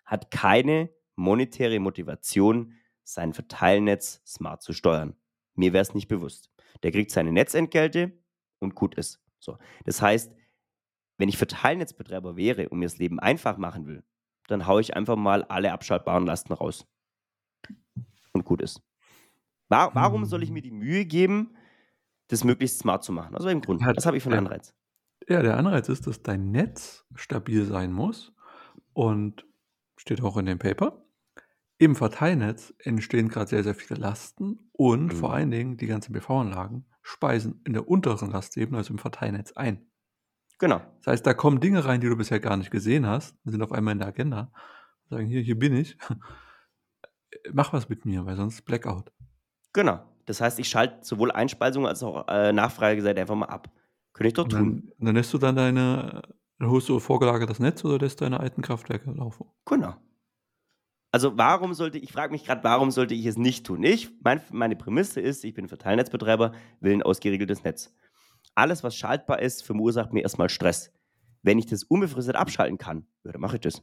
hat 0.04 0.30
keine 0.30 0.90
monetäre 1.16 1.78
Motivation, 1.80 2.74
sein 3.04 3.32
Verteilnetz 3.32 4.22
smart 4.26 4.62
zu 4.62 4.72
steuern. 4.72 5.16
Mir 5.54 5.72
wäre 5.72 5.82
es 5.82 5.94
nicht 5.94 6.08
bewusst. 6.08 6.50
Der 6.82 6.92
kriegt 6.92 7.10
seine 7.10 7.32
Netzentgelte 7.32 8.12
und 8.60 8.74
gut 8.74 8.94
ist. 8.94 9.20
So. 9.38 9.58
Das 9.84 10.00
heißt, 10.00 10.32
wenn 11.18 11.28
ich 11.28 11.36
Verteilnetzbetreiber 11.36 12.36
wäre 12.36 12.68
und 12.68 12.78
mir 12.78 12.86
das 12.86 12.98
Leben 12.98 13.20
einfach 13.20 13.58
machen 13.58 13.86
will, 13.86 14.04
dann 14.46 14.66
haue 14.66 14.80
ich 14.80 14.96
einfach 14.96 15.16
mal 15.16 15.44
alle 15.44 15.72
abschaltbaren 15.72 16.24
Lasten 16.24 16.52
raus. 16.52 16.86
Und 18.32 18.44
gut 18.44 18.62
ist. 18.62 18.80
Wa 19.68 19.90
warum 19.94 20.24
soll 20.24 20.42
ich 20.42 20.50
mir 20.50 20.62
die 20.62 20.70
Mühe 20.70 21.04
geben, 21.04 21.56
das 22.28 22.44
möglichst 22.44 22.78
smart 22.78 23.04
zu 23.04 23.12
machen? 23.12 23.34
Also 23.34 23.48
im 23.48 23.60
Grund. 23.60 23.82
Ja, 23.82 23.92
Was 23.94 24.06
habe 24.06 24.16
ich 24.16 24.22
für 24.22 24.30
einen. 24.30 24.46
Anreiz? 24.46 24.74
Ja, 25.28 25.42
der 25.42 25.56
Anreiz 25.56 25.88
ist, 25.88 26.06
dass 26.06 26.22
dein 26.22 26.50
Netz 26.50 27.04
stabil 27.14 27.64
sein 27.64 27.92
muss 27.92 28.32
und 28.92 29.46
steht 29.96 30.22
auch 30.22 30.36
in 30.36 30.46
dem 30.46 30.58
Paper. 30.58 31.04
Im 31.78 31.96
Verteilnetz 31.96 32.74
entstehen 32.78 33.28
gerade 33.28 33.48
sehr, 33.48 33.62
sehr 33.64 33.74
viele 33.74 34.00
Lasten 34.00 34.70
und 34.72 35.06
Mhm. 35.06 35.10
vor 35.12 35.32
allen 35.32 35.50
Dingen 35.50 35.76
die 35.76 35.86
ganzen 35.86 36.12
PV-Anlagen 36.12 36.86
speisen 37.02 37.60
in 37.64 37.72
der 37.72 37.88
unteren 37.88 38.30
Lastebene, 38.30 38.78
also 38.78 38.92
im 38.92 38.98
Verteilnetz, 38.98 39.52
ein. 39.52 39.86
Genau. 40.58 40.80
Das 40.98 41.08
heißt, 41.08 41.26
da 41.26 41.34
kommen 41.34 41.58
Dinge 41.60 41.84
rein, 41.84 42.00
die 42.00 42.08
du 42.08 42.16
bisher 42.16 42.38
gar 42.38 42.56
nicht 42.56 42.70
gesehen 42.70 43.06
hast, 43.06 43.36
sind 43.44 43.62
auf 43.62 43.72
einmal 43.72 43.92
in 43.92 43.98
der 43.98 44.08
Agenda. 44.08 44.52
Und 45.04 45.16
sagen, 45.16 45.26
hier, 45.26 45.40
hier 45.40 45.58
bin 45.58 45.74
ich. 45.74 45.98
Mach 47.52 47.72
was 47.72 47.88
mit 47.88 48.04
mir, 48.04 48.24
weil 48.26 48.36
sonst 48.36 48.62
Blackout. 48.62 49.10
Genau. 49.72 50.04
Das 50.26 50.40
heißt, 50.40 50.60
ich 50.60 50.68
schalte 50.68 51.04
sowohl 51.04 51.32
Einspeisung 51.32 51.86
als 51.86 52.02
auch 52.04 52.28
äh, 52.28 52.52
Nachfrageseite 52.52 53.20
einfach 53.20 53.34
mal 53.34 53.46
ab. 53.46 53.68
Könnte 54.12 54.28
ich 54.28 54.34
doch 54.34 54.48
tun. 54.48 54.82
dann, 54.98 55.06
dann 55.06 55.14
lässt 55.16 55.32
du 55.32 55.38
dann 55.38 55.56
deine, 55.56 56.22
dann 56.58 56.70
holst 56.70 56.88
du 56.88 56.98
vorgelagertes 56.98 57.58
Netz 57.58 57.84
oder 57.84 57.98
lässt 57.98 58.20
deine 58.20 58.40
alten 58.40 58.62
Kraftwerke 58.62 59.10
laufen? 59.10 59.46
Genau. 59.66 59.94
Also 61.10 61.36
warum 61.36 61.74
sollte, 61.74 61.98
ich 61.98 62.12
frage 62.12 62.32
mich 62.32 62.44
gerade, 62.44 62.64
warum 62.64 62.90
sollte 62.90 63.14
ich 63.14 63.26
es 63.26 63.36
nicht 63.36 63.66
tun? 63.66 63.82
Ich, 63.82 64.10
mein, 64.22 64.40
meine 64.50 64.76
Prämisse 64.76 65.20
ist, 65.20 65.44
ich 65.44 65.52
bin 65.54 65.68
Verteilnetzbetreiber, 65.68 66.52
will 66.80 66.92
ein 66.92 67.02
ausgeregeltes 67.02 67.64
Netz. 67.64 67.94
Alles, 68.54 68.82
was 68.82 68.96
schaltbar 68.96 69.40
ist, 69.40 69.62
verursacht 69.62 70.12
mir 70.12 70.22
erstmal 70.22 70.48
Stress. 70.48 70.92
Wenn 71.42 71.58
ich 71.58 71.66
das 71.66 71.84
unbefristet 71.84 72.36
abschalten 72.36 72.78
kann, 72.78 73.06
ja, 73.24 73.32
dann 73.32 73.40
mache 73.40 73.56
ich 73.56 73.60
das. 73.60 73.82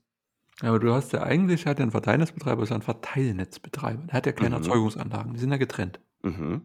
Ja, 0.61 0.69
aber 0.69 0.79
du 0.79 0.91
hast 0.93 1.13
ja 1.13 1.21
eigentlich, 1.23 1.65
hat 1.65 1.79
ja 1.79 1.85
ein 1.85 1.91
Verteilnetzbetreiber, 1.91 2.63
ist 2.63 2.69
ja 2.69 2.75
ein 2.75 2.81
Verteilnetzbetreiber. 2.81 4.03
Der 4.07 4.13
hat 4.13 4.25
ja 4.25 4.31
keine 4.31 4.49
Mhm. 4.57 4.63
Erzeugungsanlagen, 4.63 5.33
die 5.33 5.39
sind 5.39 5.51
ja 5.51 5.57
getrennt. 5.57 5.99
Mhm. 6.23 6.61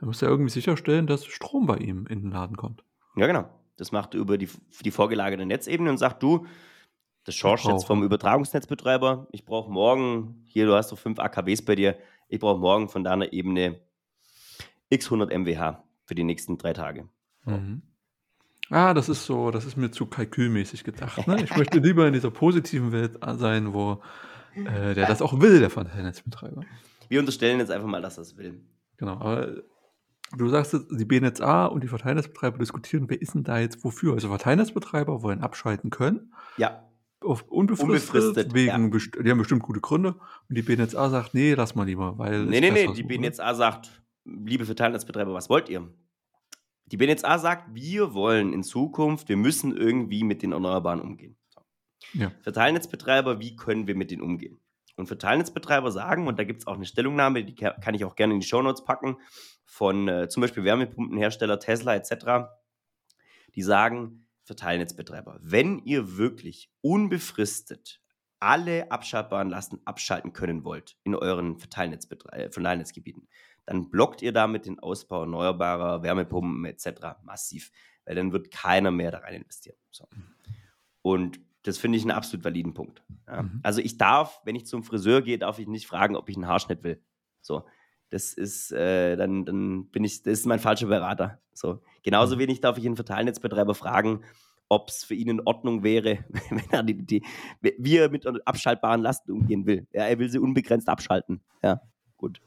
Er 0.00 0.06
muss 0.06 0.20
ja 0.20 0.28
irgendwie 0.28 0.50
sicherstellen, 0.50 1.06
dass 1.06 1.26
Strom 1.26 1.66
bei 1.66 1.76
ihm 1.78 2.06
in 2.06 2.22
den 2.22 2.30
Laden 2.30 2.56
kommt. 2.56 2.84
Ja, 3.16 3.26
genau. 3.26 3.48
Das 3.76 3.92
macht 3.92 4.14
er 4.14 4.20
über 4.20 4.38
die, 4.38 4.48
die 4.82 4.90
vorgelagerte 4.90 5.44
Netzebene 5.44 5.90
und 5.90 5.98
sagt, 5.98 6.22
du, 6.22 6.46
das 7.24 7.34
Schorsch 7.34 7.64
jetzt 7.64 7.84
vom 7.84 8.02
Übertragungsnetzbetreiber, 8.02 9.26
ich 9.32 9.44
brauche 9.44 9.70
morgen, 9.70 10.42
hier, 10.44 10.66
du 10.66 10.74
hast 10.74 10.92
doch 10.92 10.98
5 10.98 11.18
AKWs 11.18 11.62
bei 11.62 11.74
dir, 11.74 11.98
ich 12.28 12.40
brauche 12.40 12.60
morgen 12.60 12.88
von 12.88 13.04
deiner 13.04 13.32
Ebene 13.32 13.80
x 14.88 15.06
100 15.06 15.36
MWH 15.36 15.82
für 16.04 16.14
die 16.14 16.24
nächsten 16.24 16.56
drei 16.56 16.72
Tage. 16.72 17.08
Mhm. 17.44 17.82
Ah, 18.70 18.94
das 18.94 19.08
ist 19.08 19.26
so, 19.26 19.50
das 19.50 19.64
ist 19.64 19.76
mir 19.76 19.90
zu 19.90 20.06
kalkülmäßig 20.06 20.84
gedacht. 20.84 21.26
Ne? 21.26 21.42
Ich 21.42 21.56
möchte 21.56 21.78
lieber 21.78 22.06
in 22.06 22.12
dieser 22.12 22.30
positiven 22.30 22.92
Welt 22.92 23.18
sein, 23.38 23.74
wo 23.74 24.02
äh, 24.54 24.94
der 24.94 25.06
das 25.06 25.22
auch 25.22 25.40
will, 25.40 25.60
der 25.60 25.70
Verteilnetzbetreiber. 25.70 26.62
Wir 27.08 27.20
unterstellen 27.20 27.60
jetzt 27.60 27.70
einfach 27.70 27.88
mal, 27.88 28.02
dass 28.02 28.18
es 28.18 28.36
will. 28.36 28.60
Genau, 28.96 29.12
aber 29.12 29.62
du 30.36 30.48
sagst, 30.48 30.76
die 30.90 31.04
BNetz 31.04 31.40
A 31.40 31.66
und 31.66 31.84
die 31.84 31.88
Verteilnetzbetreiber 31.88 32.58
diskutieren, 32.58 33.08
wer 33.08 33.20
ist 33.20 33.34
denn 33.34 33.44
da 33.44 33.58
jetzt 33.58 33.84
wofür? 33.84 34.14
Also 34.14 34.28
Verteilnetzbetreiber 34.28 35.22
wollen 35.22 35.40
abschalten 35.42 35.90
können, 35.90 36.32
Ja, 36.56 36.82
unbefristet, 37.20 37.80
Unbefristet, 37.88 38.54
wegen 38.54 38.68
ja. 38.68 39.22
die 39.22 39.30
haben 39.30 39.38
bestimmt 39.38 39.62
gute 39.62 39.80
Gründe 39.80 40.14
und 40.48 40.56
die 40.56 40.62
BNetz 40.62 40.94
A 40.94 41.08
sagt, 41.10 41.34
nee, 41.34 41.54
lass 41.54 41.74
mal 41.74 41.84
lieber, 41.84 42.18
weil 42.18 42.44
Nee, 42.46 42.60
nee, 42.60 42.70
nee, 42.70 42.86
die 42.92 43.02
so, 43.02 43.08
BNetz 43.08 43.40
A 43.40 43.54
sagt, 43.54 44.02
liebe 44.24 44.64
Verteilnetzbetreiber, 44.64 45.32
was 45.32 45.48
wollt 45.48 45.68
ihr? 45.68 45.88
Die 46.86 46.96
BNetz 46.96 47.24
A 47.24 47.38
sagt, 47.38 47.74
wir 47.74 48.14
wollen 48.14 48.52
in 48.52 48.62
Zukunft, 48.62 49.28
wir 49.28 49.36
müssen 49.36 49.76
irgendwie 49.76 50.22
mit 50.22 50.42
den 50.42 50.52
Erneuerbaren 50.52 51.00
umgehen. 51.00 51.36
Ja. 52.12 52.30
Verteilnetzbetreiber, 52.42 53.40
wie 53.40 53.56
können 53.56 53.86
wir 53.88 53.96
mit 53.96 54.10
denen 54.12 54.22
umgehen? 54.22 54.58
Und 54.96 55.06
Verteilnetzbetreiber 55.08 55.90
sagen, 55.90 56.26
und 56.28 56.38
da 56.38 56.44
gibt 56.44 56.60
es 56.60 56.66
auch 56.66 56.76
eine 56.76 56.86
Stellungnahme, 56.86 57.44
die 57.44 57.54
ka- 57.54 57.72
kann 57.82 57.94
ich 57.94 58.04
auch 58.04 58.14
gerne 58.14 58.34
in 58.34 58.40
die 58.40 58.46
Shownotes 58.46 58.84
packen, 58.84 59.16
von 59.66 60.08
äh, 60.08 60.28
zum 60.28 60.40
Beispiel 60.40 60.64
Wärmepumpenhersteller 60.64 61.58
Tesla 61.58 61.94
etc., 61.94 62.48
die 63.54 63.62
sagen, 63.62 64.26
Verteilnetzbetreiber, 64.44 65.38
wenn 65.42 65.80
ihr 65.80 66.16
wirklich 66.16 66.70
unbefristet 66.80 68.00
alle 68.38 68.90
abschaltbaren 68.90 69.50
Lasten 69.50 69.80
abschalten 69.84 70.32
können 70.32 70.64
wollt 70.64 70.96
in 71.04 71.14
euren 71.14 71.56
äh, 71.56 72.50
Verteilnetzgebieten, 72.50 73.28
dann 73.64 73.90
blockt 73.90 74.22
ihr 74.22 74.32
damit 74.32 74.66
den 74.66 74.78
Ausbau 74.78 75.22
erneuerbarer 75.22 76.02
Wärmepumpen 76.02 76.64
etc. 76.66 77.18
massiv. 77.24 77.72
weil 78.04 78.14
dann 78.14 78.32
wird 78.32 78.52
keiner 78.52 78.92
mehr 78.92 79.10
da 79.10 79.18
rein 79.18 79.34
investieren. 79.34 79.76
So. 79.90 80.06
Und 81.02 81.40
das 81.62 81.78
finde 81.78 81.98
ich 81.98 82.04
einen 82.04 82.12
absolut 82.12 82.44
validen 82.44 82.74
Punkt. 82.74 83.02
Ja. 83.26 83.42
Mhm. 83.42 83.60
Also 83.64 83.80
ich 83.80 83.98
darf, 83.98 84.40
wenn 84.44 84.54
ich 84.54 84.66
zum 84.66 84.84
Friseur 84.84 85.22
gehe, 85.22 85.38
darf 85.38 85.58
ich 85.58 85.66
nicht 85.66 85.88
fragen, 85.88 86.14
ob 86.14 86.28
ich 86.28 86.36
einen 86.36 86.46
Haarschnitt 86.46 86.84
will. 86.84 87.02
So, 87.40 87.66
das 88.10 88.32
ist, 88.32 88.72
äh, 88.72 89.16
dann, 89.16 89.44
dann 89.44 89.86
bin 89.86 90.04
ich, 90.04 90.22
das 90.22 90.40
ist 90.40 90.46
mein 90.46 90.58
falscher 90.58 90.86
Berater. 90.86 91.40
So, 91.52 91.82
genauso 92.02 92.36
mhm. 92.36 92.40
wenig 92.40 92.60
darf 92.60 92.78
ich 92.78 92.86
einen 92.86 92.96
Verteilnetzbetreiber 92.96 93.74
fragen, 93.74 94.22
ob 94.68 94.88
es 94.88 95.04
für 95.04 95.14
ihn 95.14 95.28
in 95.28 95.40
Ordnung 95.40 95.82
wäre, 95.82 96.24
wenn 96.50 96.70
er 96.70 96.82
die, 96.82 97.04
die, 97.04 97.24
wie 97.60 97.96
er 97.96 98.10
mit 98.10 98.26
abschaltbaren 98.46 99.02
Lasten 99.02 99.32
umgehen 99.32 99.66
will. 99.66 99.86
Ja, 99.92 100.04
er 100.04 100.18
will 100.18 100.28
sie 100.28 100.38
unbegrenzt 100.38 100.88
abschalten. 100.88 101.40
Ja, 101.62 101.80
gut. 102.16 102.40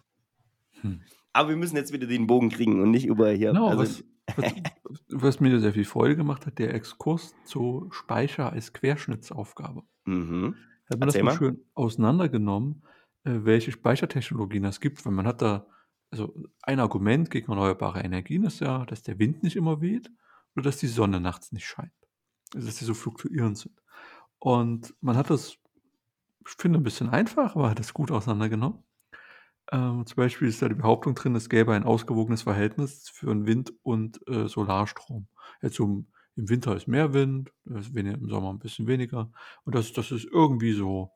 Hm. 0.81 1.01
Aber 1.33 1.49
wir 1.49 1.57
müssen 1.57 1.75
jetzt 1.75 1.93
wieder 1.93 2.07
den 2.07 2.27
Bogen 2.27 2.49
kriegen 2.49 2.81
und 2.81 2.91
nicht 2.91 3.05
über 3.05 3.29
hier. 3.31 3.51
Genau, 3.51 3.69
also, 3.69 3.83
was, 3.83 4.03
was, 4.35 4.53
was, 5.09 5.39
mir 5.39 5.59
sehr 5.59 5.73
viel 5.73 5.85
Freude 5.85 6.15
gemacht 6.15 6.45
hat, 6.45 6.59
der 6.59 6.73
Exkurs 6.73 7.35
zu 7.45 7.87
Speicher 7.91 8.51
als 8.51 8.73
Querschnittsaufgabe. 8.73 9.83
Mhm. 10.05 10.55
Hat 10.89 10.99
man 10.99 11.09
Erzähl 11.09 11.23
das 11.23 11.33
mal 11.33 11.37
schön 11.37 11.65
auseinandergenommen, 11.75 12.83
welche 13.45 13.71
Speichertechnologien 13.71 14.65
es 14.65 14.79
gibt, 14.79 15.05
weil 15.05 15.13
man 15.13 15.27
hat 15.27 15.41
da, 15.41 15.67
also 16.11 16.33
ein 16.61 16.79
Argument 16.79 17.29
gegen 17.29 17.51
erneuerbare 17.51 18.01
Energien 18.01 18.43
ist 18.43 18.59
ja, 18.59 18.85
dass 18.85 19.03
der 19.03 19.19
Wind 19.19 19.43
nicht 19.43 19.55
immer 19.55 19.81
weht 19.81 20.11
oder 20.55 20.63
dass 20.63 20.77
die 20.77 20.87
Sonne 20.87 21.19
nachts 21.19 21.51
nicht 21.51 21.65
scheint. 21.65 21.91
Also 22.53 22.67
dass 22.67 22.77
die 22.77 22.85
so 22.85 22.93
fluktuierend 22.93 23.57
sind. 23.57 23.79
Und 24.39 24.95
man 25.01 25.17
hat 25.17 25.29
das, 25.29 25.57
ich 26.47 26.55
finde, 26.57 26.79
ein 26.79 26.83
bisschen 26.83 27.09
einfach, 27.09 27.55
aber 27.55 27.69
hat 27.69 27.79
das 27.79 27.93
gut 27.93 28.11
auseinandergenommen. 28.11 28.83
Ähm, 29.71 30.05
zum 30.05 30.15
Beispiel 30.15 30.47
ist 30.47 30.61
da 30.61 30.69
die 30.69 30.75
Behauptung 30.75 31.13
drin, 31.13 31.35
es 31.35 31.49
gäbe 31.49 31.73
ein 31.73 31.83
ausgewogenes 31.83 32.41
Verhältnis 32.41 33.09
für 33.09 33.45
Wind- 33.45 33.73
und 33.83 34.19
äh, 34.27 34.47
Solarstrom. 34.47 35.27
Jetzt 35.61 35.79
um, 35.79 36.07
im 36.35 36.49
Winter 36.49 36.75
ist 36.75 36.87
mehr 36.87 37.13
Wind, 37.13 37.51
im 37.65 38.29
Sommer 38.29 38.51
ein 38.51 38.59
bisschen 38.59 38.87
weniger. 38.87 39.31
Und 39.65 39.75
das, 39.75 39.93
das 39.93 40.11
ist 40.11 40.25
irgendwie 40.25 40.71
so, 40.71 41.11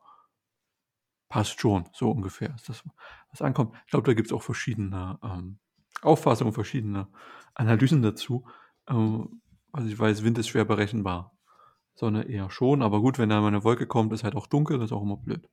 passt 1.34 1.60
schon, 1.60 1.86
so 1.94 2.12
ungefähr 2.12 2.54
ist 2.54 2.70
das, 2.70 2.84
was 3.32 3.42
ankommt. 3.42 3.74
Ich 3.86 3.90
glaube, 3.90 4.06
da 4.06 4.14
gibt 4.14 4.28
es 4.28 4.34
auch 4.34 4.44
verschiedene 4.44 5.18
ähm, 5.24 5.58
Auffassungen, 6.04 6.54
verschiedene 6.54 7.08
Analysen 7.56 8.04
dazu. 8.04 8.46
Ähm, 8.88 9.42
also 9.72 9.90
ich 9.90 9.98
weiß, 9.98 10.24
Wind 10.24 10.38
ist 10.38 10.50
schwer 10.50 10.64
berechenbar. 10.64 11.36
Sonne 11.96 12.30
eher 12.30 12.52
schon, 12.52 12.84
aber 12.84 13.02
gut, 13.02 13.18
wenn 13.18 13.30
da 13.30 13.42
mal 13.42 13.48
eine 13.48 13.64
Wolke 13.64 13.88
kommt, 13.88 14.14
ist 14.14 14.24
halt 14.24 14.36
auch 14.36 14.46
dunkel, 14.46 14.78
das 14.78 14.92
ist 14.92 14.92
auch 14.92 15.02
immer 15.02 15.18
blöd. 15.18 15.50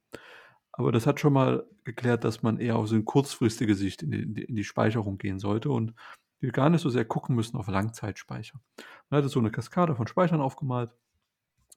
Aber 0.70 0.92
das 0.92 1.06
hat 1.06 1.18
schon 1.18 1.32
mal 1.32 1.66
geklärt, 1.84 2.24
dass 2.24 2.42
man 2.42 2.58
eher 2.58 2.76
auf 2.76 2.88
so 2.88 2.94
eine 2.94 3.04
kurzfristige 3.04 3.74
Sicht 3.74 4.02
in 4.02 4.10
die, 4.10 4.42
in 4.42 4.56
die, 4.56 4.64
Speicherung 4.64 5.16
gehen 5.16 5.38
sollte 5.38 5.70
und 5.70 5.94
wir 6.40 6.52
gar 6.52 6.68
nicht 6.68 6.82
so 6.82 6.90
sehr 6.90 7.06
gucken 7.06 7.34
müssen 7.34 7.56
auf 7.56 7.68
Langzeitspeicher. 7.68 8.60
Man 9.08 9.24
hat 9.24 9.30
so 9.30 9.40
eine 9.40 9.50
Kaskade 9.50 9.96
von 9.96 10.06
Speichern 10.06 10.42
aufgemalt, 10.42 10.90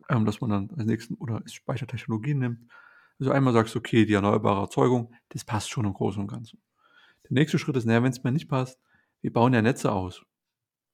ähm, 0.10 0.26
dass 0.26 0.42
man 0.42 0.50
dann 0.50 0.70
als 0.72 0.86
nächsten 0.86 1.14
oder 1.14 1.42
Speichertechnologien 1.46 2.40
nimmt. 2.40 2.70
Also 3.24 3.32
einmal 3.32 3.54
sagst 3.54 3.74
du, 3.74 3.80
okay, 3.80 4.06
die 4.06 4.16
erneuerbare 4.16 4.60
Erzeugung, 4.60 5.16
das 5.30 5.46
passt 5.46 5.70
schon 5.70 5.86
im 5.86 5.94
Großen 5.94 6.22
und 6.22 6.28
Ganzen. 6.28 6.62
Der 7.24 7.32
nächste 7.32 7.58
Schritt 7.58 7.78
ist, 7.78 7.86
naja, 7.86 8.04
wenn 8.04 8.12
es 8.12 8.22
mir 8.22 8.34
nicht 8.34 8.50
passt, 8.50 8.82
wir 9.22 9.32
bauen 9.32 9.54
ja 9.54 9.62
Netze 9.62 9.94
aus. 9.94 10.26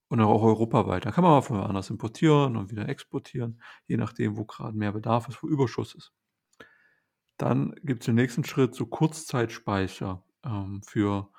Und 0.10 0.22
auch 0.22 0.44
europaweit. 0.44 1.08
Da 1.08 1.12
kann 1.12 1.24
man 1.24 1.32
mal 1.32 1.42
von 1.42 1.58
woanders 1.58 1.90
importieren 1.90 2.56
und 2.56 2.70
wieder 2.70 2.88
exportieren, 2.88 3.60
je 3.88 3.98
nachdem, 3.98 4.38
wo 4.38 4.46
gerade 4.46 4.78
mehr 4.78 4.92
Bedarf 4.92 5.28
ist, 5.28 5.42
wo 5.42 5.48
Überschuss 5.48 5.96
ist. 5.96 6.14
Dann 7.38 7.74
gibt 7.82 8.04
es 8.04 8.06
den 8.06 8.14
nächsten 8.14 8.44
Schritt, 8.44 8.76
so 8.76 8.86
Kurzzeitspeicher 8.86 10.24
ähm, 10.46 10.84
für 10.84 11.32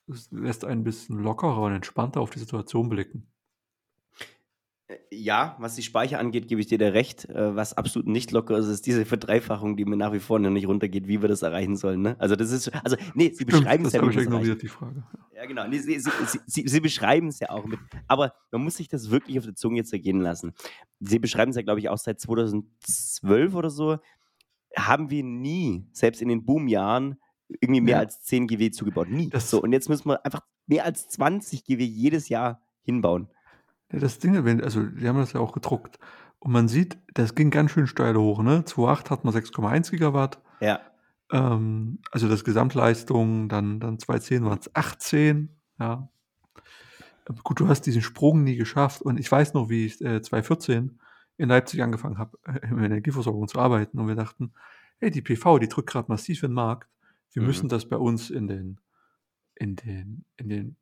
es 0.07 0.31
lässt 0.33 0.65
einen 0.65 0.81
ein 0.81 0.85
bisschen 0.85 1.23
lockerer 1.23 1.61
und 1.61 1.73
entspannter 1.73 2.21
auf 2.21 2.31
die 2.31 2.41
Situation 2.41 2.89
blicken. 2.89 3.31
Ja, 5.13 5.57
was 5.59 5.77
die 5.77 5.83
Speicher 5.83 6.19
angeht, 6.19 6.49
gebe 6.49 6.61
ich 6.61 6.67
dir 6.67 6.79
da 6.79 6.89
recht. 6.89 7.29
Äh, 7.29 7.55
was 7.55 7.77
absolut 7.77 8.09
nicht 8.09 8.33
locker 8.33 8.59
ist, 8.59 8.67
ist 8.67 8.87
diese 8.87 9.05
Verdreifachung, 9.05 9.77
die 9.77 9.85
mir 9.85 9.97
nach 9.97 10.13
wie 10.13 10.19
vor 10.19 10.39
noch 10.39 10.51
nicht 10.51 10.67
runtergeht, 10.67 11.07
wie 11.07 11.23
wir 11.23 11.29
das 11.29 11.43
erreichen 11.43 11.77
sollen. 11.77 12.03
Ne? 12.03 12.17
Also 12.19 12.35
das 12.35 12.51
ist, 12.51 12.75
also 12.85 12.97
nee, 13.15 13.31
sie 13.33 13.45
beschreiben 13.45 13.85
es 13.85 13.93
ja 13.93 14.03
mit. 14.03 14.17
ignoriert, 14.17 14.63
die 14.63 14.69
Frage. 14.69 15.05
Ja, 15.35 15.47
genau. 15.47 15.67
Nee, 15.69 15.79
sie, 15.79 16.01
sie, 16.01 16.11
sie, 16.47 16.69
sie 16.69 16.81
beschreiben 16.81 17.29
es 17.29 17.39
ja 17.39 17.51
auch 17.51 17.67
mit. 17.67 17.79
Aber 18.09 18.35
man 18.51 18.65
muss 18.65 18.77
sich 18.77 18.89
das 18.89 19.11
wirklich 19.11 19.39
auf 19.39 19.45
der 19.45 19.55
Zunge 19.55 19.77
jetzt 19.77 19.93
ergehen 19.93 20.21
lassen. 20.21 20.53
Sie 20.99 21.19
beschreiben 21.19 21.51
es 21.51 21.57
ja, 21.57 21.63
glaube 21.63 21.81
ich, 21.81 21.89
auch 21.89 21.99
seit 21.99 22.21
2012 22.21 23.55
oder 23.55 23.71
so. 23.71 23.99
Haben 24.77 25.11
wir 25.11 25.23
nie, 25.23 25.87
selbst 25.93 26.21
in 26.21 26.29
den 26.29 26.45
Boomjahren, 26.45 27.17
irgendwie 27.61 27.81
mehr 27.81 27.97
ja. 27.97 28.01
als 28.01 28.23
10 28.23 28.47
GW 28.47 28.71
zugebaut. 28.71 29.09
Nie. 29.09 29.31
Das 29.31 29.51
so, 29.51 29.63
und 29.63 29.73
jetzt 29.73 29.89
müssen 29.89 30.09
wir 30.09 30.25
einfach 30.25 30.43
mehr 30.67 30.85
als 30.85 31.09
20 31.09 31.65
GW 31.65 31.85
jedes 31.85 32.29
Jahr 32.29 32.63
hinbauen. 32.83 33.29
Ja, 33.93 33.99
das 33.99 34.19
Ding, 34.19 34.37
also 34.63 34.83
die 34.83 35.09
haben 35.09 35.19
das 35.19 35.33
ja 35.33 35.41
auch 35.41 35.53
gedruckt. 35.53 35.99
Und 36.39 36.53
man 36.53 36.69
sieht, 36.69 36.97
das 37.13 37.35
ging 37.35 37.51
ganz 37.51 37.73
schön 37.73 37.87
steil 37.87 38.17
hoch. 38.17 38.43
Ne? 38.43 38.61
2.8 38.61 39.11
hat 39.11 39.25
man 39.25 39.35
6,1 39.35 39.91
Gigawatt. 39.91 40.41
Ja. 40.61 40.81
Ähm, 41.31 41.99
also 42.11 42.29
das 42.29 42.45
Gesamtleistung, 42.45 43.49
dann, 43.49 43.79
dann 43.79 43.99
2.10 43.99 44.45
waren 44.45 44.59
es 44.59 44.75
18. 44.75 45.51
Ja. 45.79 46.09
Gut, 47.45 47.61
du 47.61 47.69
hast 47.69 47.83
diesen 47.83 48.03
Sprung 48.03 48.43
nie 48.43 48.57
geschafft. 48.57 49.03
Und 49.03 49.21
ich 49.21 49.31
weiß 49.31 49.55
noch, 49.55 49.69
wie 49.69 49.87
ich 49.87 50.01
äh, 50.01 50.23
2014 50.23 50.99
in 51.37 51.49
Leipzig 51.49 51.83
angefangen 51.83 52.19
habe, 52.19 52.39
äh, 52.45 52.67
in 52.67 52.77
der 52.77 52.87
Energieversorgung 52.87 53.49
zu 53.49 53.59
arbeiten. 53.59 53.99
Und 53.99 54.09
wir 54.09 54.15
dachten, 54.15 54.55
hey, 54.99 55.11
die 55.11 55.23
PV, 55.23 55.59
die 55.59 55.69
drückt 55.69 55.91
gerade 55.91 56.09
massiv 56.09 56.43
in 56.43 56.51
den 56.51 56.55
Markt. 56.55 56.89
Wir 57.33 57.43
mhm. 57.43 57.49
müssen 57.49 57.69
das 57.69 57.87
bei 57.87 57.97
uns 57.97 58.31
in 58.31 58.47
den, 58.47 58.81
in 59.57 59.77
den, 59.77 60.25
in 60.37 60.49
den 60.49 60.77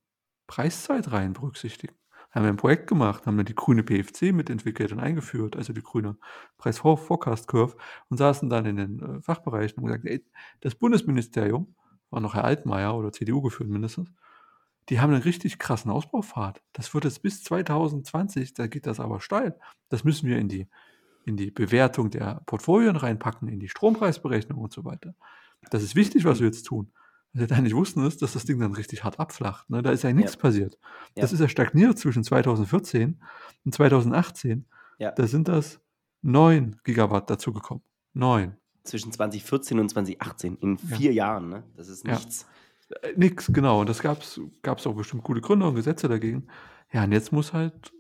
Preiszeit 0.47 1.11
rein 1.11 1.33
berücksichtigen 1.33 1.98
haben 2.31 2.45
wir 2.45 2.51
ein 2.51 2.57
Projekt 2.57 2.87
gemacht, 2.87 3.27
haben 3.27 3.37
dann 3.37 3.47
die 3.47 3.55
grüne 3.55 3.83
PFC 3.83 4.33
mitentwickelt 4.33 4.93
und 4.93 5.01
eingeführt, 5.01 5.57
also 5.57 5.73
die 5.73 5.83
grüne 5.83 6.17
Preis-Forecast 6.59 7.49
Curve 7.49 7.77
und 8.11 8.19
saßen 8.19 8.49
dann 8.51 8.67
in 8.67 8.77
den 8.77 9.01
äh, 9.01 9.23
Fachbereichen 9.23 9.79
und 9.79 9.87
gesagt, 9.87 10.05
ey, 10.05 10.25
das 10.61 10.75
Bundesministerium, 10.75 11.75
war 12.11 12.21
noch 12.21 12.35
Herr 12.35 12.45
Altmaier 12.45 12.95
oder 12.95 13.13
CDU 13.13 13.43
geführt 13.43 13.69
mindestens, 13.69 14.11
die 14.89 15.01
haben 15.01 15.13
einen 15.13 15.23
richtig 15.23 15.59
krassen 15.59 15.91
Ausbaufahrt. 15.91 16.63
Das 16.73 16.95
wird 16.95 17.05
jetzt 17.05 17.23
bis 17.23 17.43
2020, 17.45 18.55
da 18.55 18.67
geht 18.67 18.87
das 18.87 19.01
aber 19.01 19.21
steil. 19.21 19.59
Das 19.91 20.05
müssen 20.05 20.29
wir 20.29 20.39
in 20.39 20.49
die, 20.49 20.67
in 21.27 21.37
die 21.37 21.51
Bewertung 21.51 22.11
der 22.11 22.41
Portfolien 22.47 22.97
reinpacken, 22.97 23.49
in 23.49 23.61
die 23.61 23.69
Strompreisberechnung 23.69 24.59
und 24.59 24.73
so 24.73 24.85
weiter. 24.85 25.15
Das 25.71 25.83
ist 25.83 25.95
wichtig, 25.95 26.25
was 26.25 26.41
wir 26.41 26.47
jetzt 26.47 26.65
tun. 26.65 26.91
Was 27.33 27.41
wir 27.41 27.47
da 27.47 27.61
nicht 27.61 27.75
wussten, 27.75 28.05
ist, 28.07 28.23
dass 28.23 28.33
das 28.33 28.45
Ding 28.45 28.59
dann 28.59 28.73
richtig 28.73 29.05
hart 29.05 29.21
abflacht. 29.21 29.69
Ne? 29.69 29.83
Da 29.83 29.91
ist 29.91 30.03
ja 30.03 30.13
nichts 30.13 30.35
ja. 30.35 30.41
passiert. 30.41 30.79
Das 31.15 31.33
ist 31.33 31.41
ja 31.41 31.49
stagniert 31.49 31.99
zwischen 31.99 32.25
2014 32.25 33.21
und 33.65 33.75
2018. 33.75 34.67
Ja. 34.99 35.13
Da 35.13 35.27
sind 35.27 35.49
das 35.49 35.81
9 36.23 36.81
Gigawatt 36.85 37.31
dazugekommen. 37.31 37.83
9. 38.15 38.57
Zwischen 38.85 39.13
2014 39.13 39.79
und 39.79 39.91
2018, 39.91 40.57
in 40.57 40.79
vier 40.79 41.13
Jahren. 41.13 41.51
Ne? 41.51 41.65
Das 41.77 41.89
ist 41.89 42.07
nichts. 42.07 42.47
Äh, 43.03 43.13
nix, 43.17 43.51
genau. 43.53 43.81
Und 43.81 43.89
das 43.89 44.01
gab 44.01 44.23
es 44.23 44.87
auch 44.87 44.95
bestimmt 44.95 45.23
gute 45.23 45.41
Gründe 45.41 45.67
und 45.67 45.75
Gesetze 45.75 46.09
dagegen. 46.09 46.49
Ja, 46.93 47.05
und 47.05 47.13
jetzt 47.13 47.33
muss 47.33 47.53
halt 47.53 47.93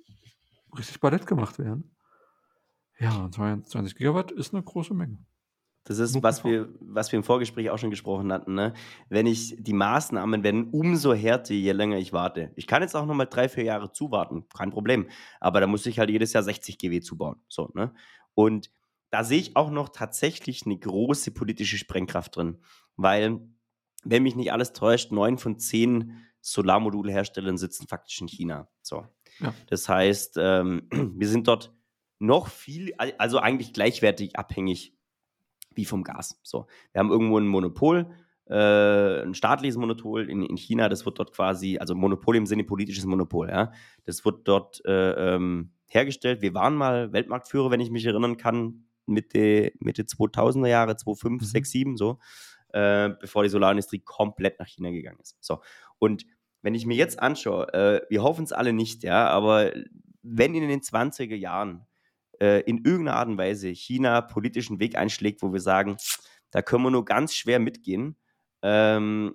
richtig 0.76 1.00
Ballett 1.00 1.26
gemacht 1.26 1.58
werden. 1.58 1.94
Ja, 2.98 3.16
und 3.16 3.34
22 3.34 3.94
Gigawatt 3.96 4.32
ist 4.32 4.54
eine 4.54 4.62
große 4.62 4.94
Menge. 4.94 5.18
Das 5.88 5.98
ist, 5.98 6.22
was 6.22 6.44
wir, 6.44 6.68
was 6.81 7.11
wir 7.11 7.16
im 7.16 7.24
Vorgespräch 7.24 7.70
auch 7.70 7.79
schon 7.79 7.90
gesprochen 7.90 8.31
hatten. 8.31 8.55
Ne? 8.55 8.74
Wenn 9.09 9.27
ich 9.27 9.57
die 9.59 9.72
Maßnahmen 9.72 10.42
werden 10.42 10.68
umso 10.70 11.14
härter, 11.14 11.55
je 11.55 11.72
länger 11.72 11.96
ich 11.96 12.12
warte. 12.12 12.53
Ich 12.57 12.66
kann 12.66 12.83
jetzt 12.83 12.94
auch 12.94 13.07
nochmal 13.07 13.27
drei, 13.27 13.48
vier 13.48 13.64
Jahre 13.64 13.90
zuwarten, 13.90 14.46
kein 14.55 14.70
Problem. 14.70 15.09
Aber 15.40 15.61
da 15.61 15.66
muss 15.66 15.87
ich 15.87 15.98
halt 15.98 16.11
jedes 16.11 16.35
Jahr 16.35 16.42
60 16.42 16.77
GW 16.77 17.01
zubauen. 17.01 17.37
So, 17.48 17.70
ne? 17.74 17.94
Und 18.35 18.70
da 19.11 19.24
sehe 19.24 19.38
ich 19.38 19.57
auch 19.57 19.70
noch 19.70 19.88
tatsächlich 19.88 20.66
eine 20.66 20.79
große 20.79 21.31
politische 21.31 21.79
Sprengkraft 21.79 22.37
drin. 22.37 22.59
Weil, 22.96 23.40
wenn 24.05 24.22
mich 24.22 24.37
nicht 24.37 24.53
alles 24.53 24.74
täuscht, 24.74 25.11
neun 25.11 25.38
von 25.38 25.59
zehn 25.59 26.22
Solarmodulherstellern 26.42 27.57
sitzen 27.57 27.88
faktisch 27.88 28.20
in 28.20 28.29
China. 28.29 28.68
So. 28.83 29.07
Ja. 29.40 29.55
Das 29.68 29.88
heißt, 29.88 30.37
ähm, 30.38 30.88
wir 31.16 31.29
sind 31.29 31.48
dort 31.48 31.72
noch 32.18 32.48
viel, 32.48 32.92
also 32.96 33.38
eigentlich 33.38 33.72
gleichwertig 33.72 34.37
abhängig 34.37 34.97
wie 35.74 35.85
vom 35.85 36.02
Gas. 36.02 36.40
So, 36.42 36.66
wir 36.92 37.00
haben 37.00 37.11
irgendwo 37.11 37.38
ein 37.38 37.46
Monopol, 37.46 38.11
äh, 38.46 39.22
ein 39.22 39.35
staatliches 39.35 39.76
Monopol 39.76 40.28
in, 40.31 40.42
in 40.42 40.57
China, 40.57 40.88
das 40.88 41.04
wird 41.04 41.18
dort 41.18 41.33
quasi, 41.33 41.78
also 41.78 41.94
Monopol 41.94 42.37
im 42.37 42.46
Sinne 42.46 42.64
politisches 42.64 43.04
Monopol, 43.04 43.48
ja, 43.48 43.72
das 44.04 44.24
wird 44.24 44.48
dort 44.48 44.85
äh, 44.87 45.35
ähm, 45.35 45.72
hergestellt. 45.87 46.42
Wir 46.42 46.54
waren 46.54 46.74
mal 46.74 47.12
Weltmarktführer, 47.12 47.70
wenn 47.70 47.81
ich 47.81 47.90
mich 47.90 48.07
erinnern 48.07 48.37
kann, 48.37 48.85
Mitte, 49.07 49.72
Mitte 49.81 50.02
2000er 50.02 50.68
Jahre, 50.68 50.96
2005, 50.96 51.42
Mhm. 51.42 51.46
6, 51.46 51.70
7, 51.70 51.96
so, 51.96 52.18
äh, 52.70 53.11
bevor 53.20 53.42
die 53.42 53.48
Solarindustrie 53.48 54.00
komplett 54.00 54.59
nach 54.59 54.66
China 54.66 54.90
gegangen 54.90 55.20
ist. 55.20 55.37
So, 55.40 55.61
und 55.98 56.26
wenn 56.62 56.74
ich 56.74 56.87
mir 56.87 56.96
jetzt 56.96 57.20
anschaue, 57.20 57.72
äh, 57.72 58.00
wir 58.09 58.22
hoffen 58.22 58.44
es 58.44 58.52
alle 58.52 58.72
nicht, 58.72 59.02
ja, 59.04 59.28
aber 59.28 59.72
wenn 60.22 60.54
in 60.54 60.68
den 60.68 60.81
20er 60.81 61.37
Jahren 61.37 61.87
äh, 62.40 62.61
in 62.61 62.85
irgendeiner 62.85 63.16
Art 63.16 63.29
und 63.29 63.38
Weise 63.38 63.68
China 63.68 64.20
politischen 64.20 64.81
Weg 64.81 64.96
einschlägt, 64.96 65.42
wo 65.42 65.53
wir 65.53 65.61
sagen, 65.61 65.96
da 66.51 66.62
können 66.62 66.85
wir 66.85 66.90
nur 66.90 67.05
ganz 67.05 67.35
schwer 67.35 67.59
mitgehen, 67.59 68.16
ähm, 68.62 69.35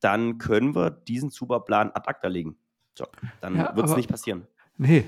dann 0.00 0.38
können 0.38 0.74
wir 0.74 0.90
diesen 0.90 1.30
Zubauplan 1.30 1.90
ad 1.92 2.08
acta 2.08 2.28
legen. 2.28 2.56
So, 2.96 3.06
dann 3.40 3.56
Ja, 3.56 3.74
wird 3.74 3.88
es 3.88 3.96
nicht 3.96 4.10
passieren. 4.10 4.46
Nee. 4.76 5.04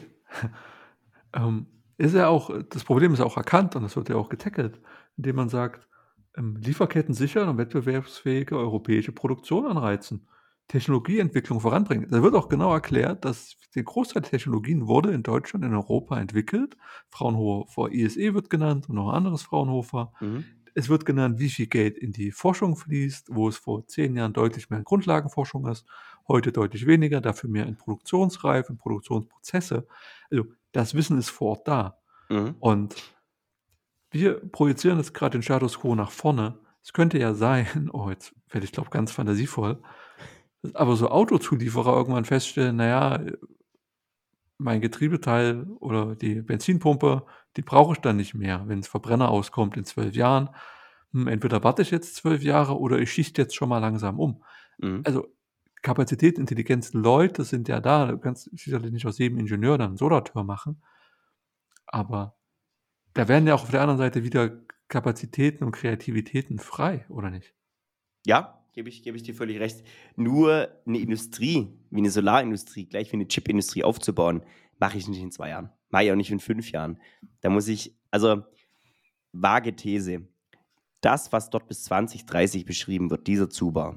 ähm, 1.33 1.67
ist 1.99 2.15
ja 2.15 2.29
auch, 2.29 2.51
das 2.69 2.85
Problem 2.85 3.13
ist 3.13 3.21
auch 3.21 3.37
erkannt 3.37 3.77
und 3.77 3.83
das 3.83 3.97
wird 3.97 4.09
ja 4.09 4.17
auch 4.17 4.29
getackelt, 4.29 4.81
indem 5.17 5.37
man 5.37 5.49
sagt, 5.49 5.87
ähm, 6.37 6.57
Lieferketten 6.57 7.15
sichern 7.15 7.49
und 7.49 7.59
wettbewerbsfähige 7.59 8.57
europäische 8.57 9.13
Produktion 9.13 9.67
anreizen, 9.67 10.29
Technologieentwicklung 10.69 11.61
voranbringen. 11.61 12.09
Da 12.11 12.23
wird 12.23 12.35
auch 12.35 12.49
genau 12.49 12.73
erklärt, 12.73 13.25
dass 13.25 13.57
der 13.75 13.85
Großteil 13.85 14.23
der 14.23 14.33
Technologien 14.33 14.89
wurde 14.89 15.13
in 15.13 15.23
Deutschland, 15.23 15.65
in 15.65 15.75
Europa 15.75 16.19
entwickelt. 16.19 16.77
Fraunhofer 17.09 17.93
ISE 17.93 18.35
wird 18.35 18.51
genannt 18.51 18.89
und 18.89 18.97
noch 18.97 19.11
ein 19.11 19.17
anderes 19.17 19.43
Fraunhofer. 19.43 20.13
Mhm. 20.21 20.45
Es 20.75 20.89
wird 20.89 21.07
genannt, 21.07 21.39
wie 21.39 21.49
viel 21.49 21.69
Geld 21.69 21.97
in 21.97 22.13
die 22.13 22.33
Forschung 22.33 22.77
fließt, 22.77 23.29
wo 23.35 23.49
es 23.49 23.57
vor 23.57 23.87
zehn 23.87 24.17
Jahren 24.17 24.33
deutlich 24.33 24.69
mehr 24.69 24.81
in 24.81 24.85
Grundlagenforschung 24.85 25.67
ist, 25.69 25.87
heute 26.29 26.53
deutlich 26.53 26.87
weniger, 26.87 27.21
dafür 27.21 27.49
mehr 27.49 27.67
in 27.67 27.77
Produktionsreife, 27.77 28.73
in 28.73 28.79
Produktionsprozesse. 28.79 29.87
Also 30.31 30.47
das 30.73 30.95
Wissen 30.95 31.17
ist 31.17 31.31
vor 31.31 31.51
Ort 31.51 31.69
da. 31.69 31.99
Mhm. 32.29 32.57
Und 32.61 32.97
wir 34.11 34.41
projizieren 34.51 34.99
jetzt 34.99 35.15
gerade 35.15 35.39
den 35.39 35.43
Status 35.43 35.79
quo 35.79 35.95
nach 35.95 36.11
vorne. 36.11 36.59
Es 36.83 36.93
könnte 36.93 37.19
ja 37.19 37.35
sein, 37.35 37.89
oh, 37.93 38.11
jetzt 38.11 38.35
werde 38.51 38.65
ich 38.65 38.73
glaube 38.73 38.91
ganz 38.91 39.13
fantasievoll, 39.13 39.83
aber 40.75 40.97
so 40.97 41.11
Autozulieferer 41.11 41.97
irgendwann 41.97 42.25
feststellen, 42.25 42.77
naja, 42.77 43.21
mein 44.59 44.81
Getriebeteil 44.81 45.67
oder 45.81 46.15
die 46.15 46.43
Benzinpumpe, 46.43 47.27
die 47.57 47.63
brauche 47.63 47.95
ich 47.95 48.01
dann 48.01 48.17
nicht 48.17 48.35
mehr, 48.35 48.65
wenn 48.67 48.81
das 48.81 48.89
Verbrenner 48.89 49.29
auskommt 49.29 49.77
in 49.77 49.85
zwölf 49.85 50.15
Jahren. 50.15 50.51
Hm, 51.13 51.29
entweder 51.29 51.63
warte 51.63 51.83
ich 51.83 51.91
jetzt 51.91 52.17
zwölf 52.17 52.43
Jahre 52.43 52.79
oder 52.79 52.99
ich 52.99 53.13
schichte 53.13 53.43
jetzt 53.43 53.55
schon 53.55 53.69
mal 53.69 53.79
langsam 53.79 54.19
um. 54.19 54.43
Mhm. 54.79 55.03
Also 55.05 55.29
Kapazität, 55.83 56.39
Intelligenz, 56.39 56.93
Leute 56.95 57.45
sind 57.45 57.69
ja 57.69 57.81
da. 57.81 58.07
Du 58.07 58.19
kannst 58.19 58.51
sicherlich 58.59 58.93
nicht 58.93 59.07
aus 59.07 59.19
jedem 59.19 59.39
Ingenieur 59.39 59.79
dann 59.79 59.89
einen 59.89 59.97
Solartür 59.97 60.43
machen. 60.43 60.83
Aber 61.87 62.37
da 63.15 63.29
werden 63.29 63.47
ja 63.47 63.55
auch 63.55 63.63
auf 63.63 63.71
der 63.71 63.83
anderen 63.83 63.99
Seite 63.99 64.25
wieder 64.25 64.51
Kapazitäten 64.89 65.65
und 65.65 65.73
Kreativitäten 65.73 66.59
frei, 66.59 67.07
oder 67.09 67.31
nicht? 67.31 67.55
Ja, 68.25 68.66
gebe 68.77 68.91
ich, 68.91 69.03
gebe 69.03 69.17
ich 69.17 69.23
dir 69.23 69.35
völlig 69.35 69.59
recht. 69.59 69.83
Nur 70.17 70.69
eine 70.87 70.99
Industrie, 70.99 71.69
wie 71.91 71.99
eine 71.99 72.11
Solarindustrie, 72.11 72.85
gleich 72.85 73.11
wie 73.11 73.17
eine 73.17 73.27
Chipindustrie 73.27 73.83
aufzubauen, 73.83 74.43
mache 74.79 74.99
ich 74.99 75.09
nicht 75.09 75.23
in 75.23 75.33
zwei 75.33 75.49
Jahren. 75.49 75.71
Mache 75.89 76.05
ich 76.05 76.12
auch 76.12 76.17
nicht 76.17 76.31
in 76.31 76.41
fünf 76.41 76.71
Jahren. 76.71 77.01
Da 77.41 77.49
muss 77.49 77.69
ich, 77.69 77.97
also 78.11 78.43
vage 79.33 79.75
These, 79.75 80.29
das, 81.01 81.33
was 81.33 81.49
dort 81.49 81.69
bis 81.69 81.85
2030 81.85 82.67
beschrieben 82.67 83.11
wird, 83.11 83.27
dieser 83.27 83.49
Zubau, 83.49 83.95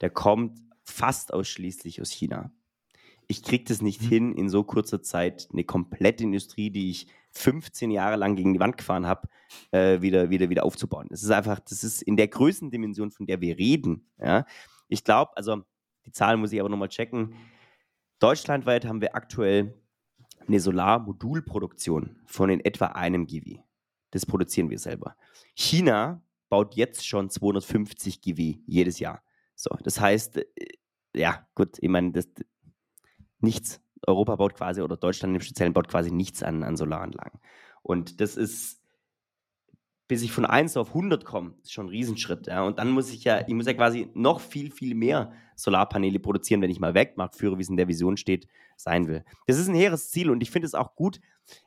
der 0.00 0.10
kommt 0.10 0.56
fast 0.84 1.32
ausschließlich 1.34 2.00
aus 2.00 2.12
China. 2.12 2.52
Ich 3.32 3.42
kriege 3.42 3.64
das 3.64 3.80
nicht 3.80 4.02
Mhm. 4.02 4.06
hin, 4.08 4.34
in 4.34 4.50
so 4.50 4.62
kurzer 4.62 5.00
Zeit 5.02 5.48
eine 5.52 5.64
komplette 5.64 6.22
Industrie, 6.22 6.68
die 6.68 6.90
ich 6.90 7.06
15 7.30 7.90
Jahre 7.90 8.16
lang 8.16 8.36
gegen 8.36 8.52
die 8.52 8.60
Wand 8.60 8.76
gefahren 8.76 9.06
habe, 9.06 9.26
äh, 9.70 10.02
wieder, 10.02 10.28
wieder, 10.28 10.50
wieder 10.50 10.66
aufzubauen. 10.66 11.06
Das 11.08 11.22
ist 11.22 11.30
einfach, 11.30 11.58
das 11.60 11.82
ist 11.82 12.02
in 12.02 12.18
der 12.18 12.28
Größendimension, 12.28 13.10
von 13.10 13.24
der 13.24 13.40
wir 13.40 13.56
reden. 13.56 14.06
Ja? 14.18 14.44
Ich 14.88 15.02
glaube, 15.02 15.34
also 15.34 15.62
die 16.04 16.12
Zahlen 16.12 16.40
muss 16.40 16.52
ich 16.52 16.60
aber 16.60 16.68
nochmal 16.68 16.90
checken. 16.90 17.34
Deutschlandweit 18.18 18.84
haben 18.84 19.00
wir 19.00 19.16
aktuell 19.16 19.80
eine 20.46 20.60
Solarmodulproduktion 20.60 22.20
von 22.26 22.50
in 22.50 22.60
etwa 22.60 22.86
einem 22.88 23.26
GW. 23.26 23.60
Das 24.10 24.26
produzieren 24.26 24.68
wir 24.68 24.78
selber. 24.78 25.16
China 25.54 26.22
baut 26.50 26.74
jetzt 26.74 27.06
schon 27.06 27.30
250 27.30 28.20
GW 28.20 28.58
jedes 28.66 28.98
Jahr. 28.98 29.22
So, 29.54 29.70
das 29.82 29.98
heißt, 29.98 30.36
äh, 30.36 30.44
ja, 31.16 31.46
gut, 31.54 31.78
ich 31.80 31.88
meine, 31.88 32.12
das 32.12 32.28
nichts. 33.42 33.80
Europa 34.06 34.36
baut 34.36 34.54
quasi, 34.54 34.82
oder 34.82 34.96
Deutschland 34.96 35.34
im 35.34 35.40
Speziellen 35.40 35.72
baut 35.72 35.88
quasi 35.88 36.10
nichts 36.10 36.42
an, 36.42 36.62
an 36.62 36.76
Solaranlagen. 36.76 37.40
Und 37.82 38.20
das 38.20 38.36
ist, 38.36 38.80
bis 40.08 40.22
ich 40.22 40.32
von 40.32 40.44
1 40.44 40.76
auf 40.76 40.88
100 40.88 41.24
komme, 41.24 41.54
ist 41.62 41.72
schon 41.72 41.86
ein 41.86 41.90
Riesenschritt. 41.90 42.46
Ja? 42.48 42.64
Und 42.64 42.78
dann 42.78 42.90
muss 42.90 43.12
ich 43.12 43.24
ja, 43.24 43.46
ich 43.46 43.54
muss 43.54 43.66
ja 43.66 43.74
quasi 43.74 44.08
noch 44.14 44.40
viel, 44.40 44.70
viel 44.70 44.94
mehr 44.94 45.32
Solarpaneele 45.56 46.18
produzieren, 46.18 46.60
wenn 46.62 46.70
ich 46.70 46.80
mal 46.80 46.94
Weltmarktführer, 46.94 47.58
wie 47.58 47.62
es 47.62 47.68
in 47.68 47.76
der 47.76 47.88
Vision 47.88 48.16
steht, 48.16 48.48
sein 48.76 49.06
will. 49.06 49.24
Das 49.46 49.58
ist 49.58 49.68
ein 49.68 49.74
hehres 49.74 50.10
Ziel 50.10 50.30
und 50.30 50.42
ich 50.42 50.50
finde 50.50 50.66
es 50.66 50.74
auch 50.74 50.96
gut. 50.96 51.20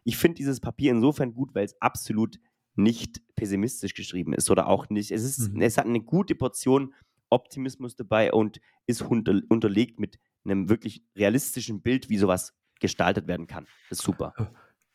Ich 0.04 0.18
finde 0.18 0.36
dieses 0.36 0.60
Papier 0.60 0.92
insofern 0.92 1.34
gut, 1.34 1.56
weil 1.56 1.66
es 1.66 1.82
absolut 1.82 2.40
nicht 2.76 3.22
pessimistisch 3.36 3.94
geschrieben 3.94 4.34
ist 4.34 4.50
oder 4.52 4.68
auch 4.68 4.90
nicht. 4.90 5.12
Es, 5.12 5.24
ist, 5.24 5.54
Mhm. 5.54 5.62
es 5.62 5.78
hat 5.78 5.86
eine 5.86 6.02
gute 6.02 6.36
Portion 6.36 6.94
Optimismus 7.30 7.96
dabei 7.96 8.32
und 8.34 8.60
ist 8.86 9.02
unter, 9.02 9.40
unterlegt 9.50 10.00
mit 10.00 10.20
einem 10.46 10.70
wirklich 10.70 11.04
realistischen 11.16 11.82
Bild, 11.82 12.10
wie 12.10 12.18
sowas 12.18 12.54
gestaltet 12.80 13.28
werden 13.28 13.48
kann. 13.48 13.66
Das 13.90 14.00
ist 14.00 14.06
super. 14.06 14.34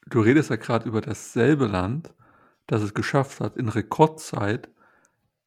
Du 0.06 0.20
redest 0.20 0.50
ja 0.50 0.56
gerade 0.56 0.88
über 0.88 1.00
dasselbe 1.00 1.66
Land, 1.66 2.14
das 2.66 2.82
es 2.82 2.94
geschafft 2.94 3.40
hat, 3.40 3.56
in 3.56 3.68
Rekordzeit 3.68 4.70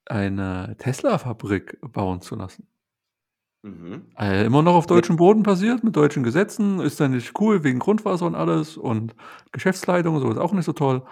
eine 0.06 0.76
Tesla-Fabrik 0.78 1.80
bauen 1.82 2.22
zu 2.22 2.36
lassen. 2.36 2.68
Mhm. 3.63 4.08
Äh, 4.20 4.46
immer 4.46 4.62
noch 4.62 4.76
auf 4.76 4.88
deutschem 4.88 5.16
Boden 5.16 5.44
passiert, 5.44 5.84
mit 5.84 5.96
deutschen 5.96 6.24
Gesetzen, 6.24 6.82
ist 6.82 7.00
dann 7.00 7.12
nicht 7.12 7.39
cool, 7.39 7.63
wegen 7.63 7.80
Grundwasser 7.80 8.26
und 8.26 8.36
alles 8.36 8.76
und 8.76 9.16
Geschäftsleitung 9.54 10.16
und 10.16 10.22
so 10.22 10.30
ist 10.30 10.38
auch 10.38 10.52
nicht 10.52 10.66
so 10.66 10.74
toll. 10.74 11.04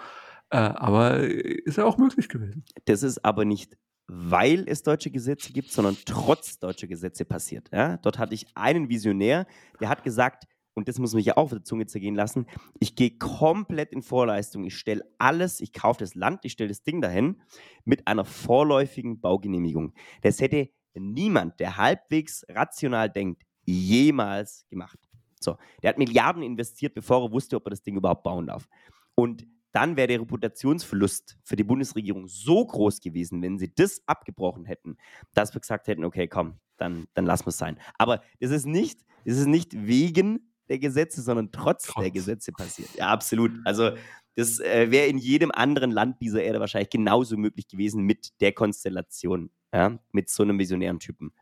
Äh, 0.50 0.58
aber 0.58 1.20
ist 1.20 1.78
ja 1.78 1.84
auch 1.84 1.96
möglich 1.96 2.28
gewesen. 2.28 2.64
Das 2.84 3.02
ist 3.02 3.24
aber 3.24 3.46
nicht, 3.46 3.78
weil 4.14 4.64
es 4.68 4.82
deutsche 4.82 5.10
Gesetze 5.10 5.52
gibt, 5.52 5.72
sondern 5.72 5.96
trotz 6.04 6.58
deutscher 6.58 6.86
Gesetze 6.86 7.24
passiert. 7.24 7.70
Ja? 7.72 7.96
Dort 7.96 8.18
hatte 8.18 8.34
ich 8.34 8.46
einen 8.54 8.90
Visionär, 8.90 9.46
der 9.80 9.88
hat 9.88 10.04
gesagt, 10.04 10.44
und 10.74 10.88
das 10.88 10.98
muss 10.98 11.14
mich 11.14 11.24
ja 11.24 11.36
auch 11.38 11.44
auf 11.44 11.50
der 11.50 11.64
Zunge 11.64 11.86
zergehen 11.86 12.14
lassen, 12.14 12.46
ich 12.78 12.94
gehe 12.94 13.16
komplett 13.16 13.90
in 13.90 14.02
Vorleistung, 14.02 14.64
ich 14.64 14.76
stelle 14.76 15.02
alles, 15.18 15.60
ich 15.60 15.72
kaufe 15.72 16.00
das 16.00 16.14
Land, 16.14 16.44
ich 16.44 16.52
stelle 16.52 16.68
das 16.68 16.82
Ding 16.82 17.00
dahin 17.00 17.40
mit 17.84 18.06
einer 18.06 18.26
vorläufigen 18.26 19.18
Baugenehmigung. 19.20 19.94
Das 20.20 20.40
hätte 20.42 20.68
niemand, 20.94 21.58
der 21.58 21.78
halbwegs 21.78 22.44
rational 22.50 23.08
denkt, 23.08 23.42
jemals 23.64 24.66
gemacht. 24.68 24.98
So, 25.40 25.56
der 25.82 25.90
hat 25.90 25.98
Milliarden 25.98 26.42
investiert, 26.42 26.94
bevor 26.94 27.24
er 27.24 27.32
wusste, 27.32 27.56
ob 27.56 27.66
er 27.66 27.70
das 27.70 27.82
Ding 27.82 27.96
überhaupt 27.96 28.24
bauen 28.24 28.46
darf. 28.46 28.68
Und 29.14 29.46
dann 29.72 29.96
wäre 29.96 30.08
der 30.08 30.20
Reputationsverlust 30.20 31.38
für 31.42 31.56
die 31.56 31.64
Bundesregierung 31.64 32.28
so 32.28 32.64
groß 32.64 33.00
gewesen, 33.00 33.42
wenn 33.42 33.58
sie 33.58 33.74
das 33.74 34.02
abgebrochen 34.06 34.64
hätten, 34.64 34.96
dass 35.34 35.54
wir 35.54 35.60
gesagt 35.60 35.88
hätten, 35.88 36.04
okay, 36.04 36.28
komm, 36.28 36.58
dann, 36.76 37.06
dann 37.14 37.24
lassen 37.24 37.46
wir 37.46 37.50
es 37.50 37.58
sein. 37.58 37.78
Aber 37.98 38.22
das 38.40 38.50
ist 38.50 38.66
nicht, 38.66 39.00
das 39.24 39.38
ist 39.38 39.46
nicht 39.46 39.86
wegen 39.86 40.52
der 40.68 40.78
Gesetze, 40.78 41.22
sondern 41.22 41.50
trotz, 41.52 41.86
Trotz. 41.86 42.02
der 42.02 42.10
Gesetze 42.10 42.52
passiert. 42.52 42.94
Ja, 42.94 43.08
absolut. 43.08 43.52
Also 43.64 43.92
das 44.36 44.60
äh, 44.60 44.90
wäre 44.90 45.06
in 45.06 45.18
jedem 45.18 45.50
anderen 45.50 45.90
Land 45.90 46.20
dieser 46.20 46.42
Erde 46.42 46.60
wahrscheinlich 46.60 46.90
genauso 46.90 47.36
möglich 47.36 47.68
gewesen 47.68 48.04
mit 48.04 48.40
der 48.40 48.52
Konstellation, 48.52 49.50
ja, 49.72 49.98
mit 50.12 50.30
so 50.30 50.42
einem 50.42 50.58
visionären 50.58 51.00
Typen. 51.00 51.32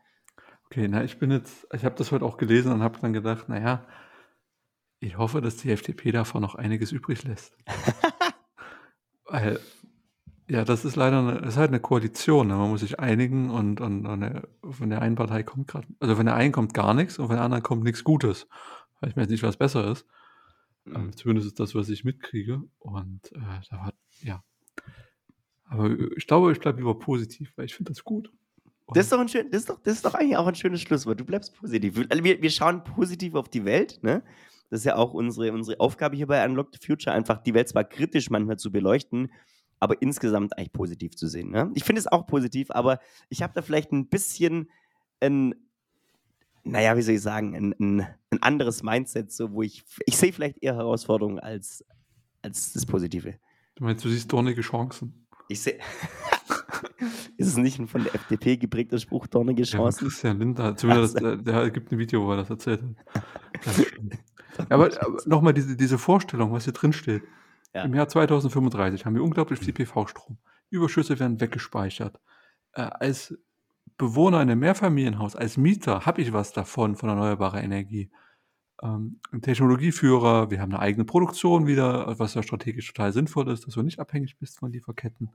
Okay, 0.65 0.87
na, 0.87 1.03
ich 1.03 1.17
bin 1.19 1.31
jetzt, 1.31 1.67
ich 1.73 1.85
habe 1.85 1.95
das 1.95 2.11
heute 2.11 2.25
auch 2.25 2.37
gelesen 2.37 2.71
und 2.71 2.81
habe 2.81 2.99
dann 2.99 3.13
gedacht, 3.13 3.49
naja, 3.49 3.85
ich 4.99 5.17
hoffe, 5.17 5.41
dass 5.41 5.57
die 5.57 5.71
FDP 5.71 6.11
davon 6.11 6.41
noch 6.41 6.55
einiges 6.55 6.91
übrig 6.91 7.23
lässt. 7.23 7.57
Weil 9.31 9.59
Ja, 10.49 10.65
das 10.65 10.85
ist 10.85 10.95
leider 10.97 11.21
'ne 11.23 11.39
ist 11.47 11.57
halt 11.57 11.69
eine 11.69 11.79
Koalition, 11.81 12.47
ne? 12.49 12.55
Man 12.57 12.69
muss 12.71 12.81
sich 12.81 12.99
einigen 12.99 13.49
und 13.51 13.81
und 13.81 14.05
und, 14.07 14.43
von 14.71 14.89
der 14.91 15.01
einen 15.01 15.15
Partei 15.15 15.43
kommt 15.43 15.67
gerade, 15.69 15.87
also 16.01 16.15
von 16.17 16.25
der 16.27 16.35
einen 16.35 16.51
kommt 16.53 16.73
gar 16.75 16.93
nichts 16.93 17.19
und 17.19 17.27
von 17.27 17.37
der 17.37 17.45
anderen 17.45 17.63
kommt 17.63 17.83
nichts 17.83 18.03
Gutes. 18.03 18.47
Ich 19.07 19.17
weiß 19.17 19.29
nicht, 19.29 19.43
was 19.43 19.57
besser 19.57 19.91
ist. 19.91 20.07
Ähm, 20.87 21.07
Mhm. 21.07 21.17
zumindest 21.17 21.47
ist 21.49 21.59
das, 21.61 21.75
was 21.75 21.89
ich 21.89 22.03
mitkriege 22.05 22.63
und, 22.79 23.31
äh, 23.33 23.39
da 23.71 23.85
hat 23.85 23.95
ja. 24.23 24.43
Aber, 25.65 25.89
ich 26.17 26.27
glaube, 26.27 26.51
ich 26.51 26.59
bleibe 26.59 26.79
lieber 26.79 26.97
positiv, 26.97 27.53
weil 27.55 27.65
ich 27.65 27.75
finde 27.75 27.91
das 27.91 28.03
gut. 28.03 28.31
Das 28.93 29.05
ist 29.05 29.11
doch 29.13 29.19
'n 29.21 29.29
schön 29.29 29.49
das 29.51 29.61
ist 29.61 29.69
doch 29.69 29.79
das 29.83 29.95
ist 29.95 30.05
doch 30.05 30.13
eigentlich 30.15 30.37
auch 30.37 30.47
ein 30.47 30.55
schönes 30.55 30.81
Schlusswort. 30.81 31.19
Du 31.19 31.25
bleibst 31.25 31.55
positiv. 31.55 31.97
Also, 32.09 32.23
wir 32.23 32.41
wir 32.41 32.49
schauen 32.51 32.83
positiv 32.83 33.35
auf 33.35 33.49
die 33.49 33.65
Welt, 33.65 33.99
ne? 34.03 34.23
Das 34.71 34.79
ist 34.81 34.85
ja 34.85 34.95
auch 34.95 35.13
unsere 35.13 35.51
unsere 35.51 35.79
Aufgabe 35.81 36.15
hier 36.15 36.27
bei 36.27 36.43
Unlock 36.45 36.69
the 36.73 36.79
Future, 36.85 37.13
einfach 37.13 37.43
die 37.43 37.53
Welt 37.53 37.67
zwar 37.67 37.83
kritisch 37.83 38.29
manchmal 38.29 38.55
zu 38.57 38.71
beleuchten, 38.71 39.29
aber 39.81 40.01
insgesamt 40.01 40.57
eigentlich 40.57 40.71
positiv 40.71 41.15
zu 41.17 41.27
sehen, 41.27 41.51
ne? 41.51 41.69
Ich 41.75 41.83
finde 41.83 41.99
es 41.99 42.07
auch 42.07 42.25
positiv, 42.25 42.71
aber 42.71 42.99
ich 43.29 43.43
habe 43.43 43.51
da 43.53 43.61
vielleicht 43.61 43.91
'n 43.91 44.07
bisschen 44.07 44.69
'n 45.21 45.55
na 46.65 46.81
ja, 46.81 46.95
wie 46.97 47.01
soll 47.01 47.15
ich 47.15 47.21
sagen, 47.21 47.55
'n 47.55 47.73
'n 47.79 48.07
'n 48.31 48.39
anderes 48.41 48.83
Mindset, 48.83 49.31
so 49.31 49.51
wo 49.53 49.63
ich 49.63 49.83
ich 50.05 50.17
sehe 50.17 50.33
vielleicht 50.33 50.63
eher 50.63 50.75
Herausforderungen 50.75 51.39
als 51.39 51.83
als 52.43 52.73
das 52.73 52.85
Positive. 52.85 53.39
Du 53.77 53.83
meinst, 53.85 54.03
du 54.03 54.09
siehst 54.09 54.31
dornige 54.33 54.61
Chancen? 54.61 55.27
Ich 55.49 55.61
sehe 55.61 55.79
Ist 57.37 57.47
es 57.47 57.57
nicht 57.57 57.79
'n 57.79 57.87
von 57.87 58.03
der 58.03 58.15
FDP 58.15 58.57
geprägter 58.57 58.99
Spruch, 58.99 59.27
dornige 59.27 59.63
Ja, 59.73 59.79
Chancen? 59.79 59.93
Christian 59.93 60.39
Lindner, 60.39 60.75
zumindest, 60.75 61.21
so. 61.21 61.21
äh, 61.21 61.37
der 61.41 61.69
gibt 61.71 61.91
'n 61.93 61.97
Video, 61.99 62.25
wo 62.25 62.31
er 62.31 62.37
das 62.37 62.49
erzählt 62.49 62.81
hat. 62.83 62.95
Aber 64.69 64.89
aber 65.01 65.17
noch 65.25 65.41
mal 65.41 65.53
diese 65.53 65.75
diese 65.75 65.97
Vorstellung, 65.97 66.51
was 66.53 66.65
hier 66.65 66.73
drin 66.73 66.93
steht. 66.93 67.23
Ja. 67.73 67.83
Im 67.83 67.93
Jahr 67.95 68.07
2035 68.07 69.05
haben 69.05 69.15
wir 69.15 69.23
unglaublich 69.23 69.59
viel 69.59 69.73
PV-Strom. 69.73 70.37
Überschüsse 70.69 71.19
werden 71.19 71.39
weggespeichert. 71.41 72.19
Äh, 72.73 72.83
als 72.83 73.37
Bewohner 73.97 74.41
in 74.41 74.47
'nem 74.49 74.59
Mehrfamilienhaus, 74.59 75.35
als 75.35 75.57
Mieter 75.57 76.05
habe 76.05 76.21
ich 76.21 76.33
was 76.33 76.53
davon, 76.53 76.95
von 76.97 77.09
erneuerbarer 77.09 77.63
Energie. 77.63 78.11
Ähm, 78.83 79.19
Technologieführer, 79.41 80.51
wir 80.51 80.61
haben 80.61 80.71
'ne 80.71 80.79
eigene 80.79 81.05
Produktion 81.05 81.67
wieder, 81.67 82.19
was 82.19 82.35
ja 82.35 82.43
strategisch 82.43 82.87
total 82.93 83.13
sinnvoll 83.13 83.49
ist, 83.51 83.67
dass 83.67 83.75
du 83.75 83.83
nicht 83.83 83.99
abhängig 83.99 84.37
bist 84.39 84.59
von 84.59 84.71
Lieferketten. 84.73 85.31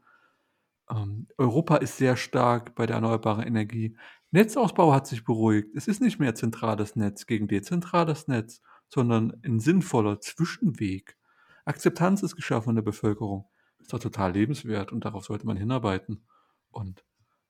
Ähm, 0.90 1.28
Europa 1.38 1.76
ist 1.78 1.96
sehr 1.98 2.16
stark 2.16 2.74
bei 2.76 2.86
der 2.86 2.96
erneuerbaren 2.96 3.44
Energie. 3.46 3.96
Netzausbau 4.32 4.92
hat 4.94 5.06
sich 5.06 5.24
beruhigt. 5.24 5.70
Es 5.76 5.88
ist 5.88 6.00
nicht 6.02 6.18
mehr 6.20 6.34
zentrales 6.34 6.96
Netz 6.96 7.26
gegen 7.26 7.48
dezentrales 7.48 8.28
Netz, 8.28 8.62
sondern 8.88 9.32
'n 9.44 9.60
sinnvoller 9.60 10.20
Zwischenweg. 10.20 11.16
Akzeptanz 11.64 12.22
ist 12.22 12.36
geschaffen 12.36 12.70
in 12.70 12.76
der 12.76 12.82
Bevölkerung. 12.82 13.48
Ist 13.80 13.92
doch 13.92 13.98
total 14.00 14.32
lebenswert 14.32 14.92
und 14.92 15.04
darauf 15.04 15.24
sollte 15.24 15.46
man 15.46 15.56
hinarbeiten. 15.56 16.26
Und 16.70 17.04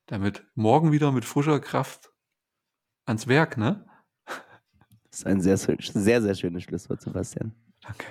damit 0.07 0.45
morgen 0.55 0.91
wieder 0.91 1.11
mit 1.11 1.25
frischer 1.25 1.59
Kraft 1.59 2.11
ans 3.05 3.27
Werk, 3.27 3.57
ne? 3.57 3.85
Das 5.11 5.19
ist 5.21 5.25
ein 5.27 5.41
sehr, 5.41 5.57
sehr 5.57 5.77
sehr, 5.81 6.21
sehr 6.21 6.35
schönes 6.35 6.63
Schlusswort, 6.63 7.01
Sebastian. 7.01 7.53
Danke. 7.81 8.05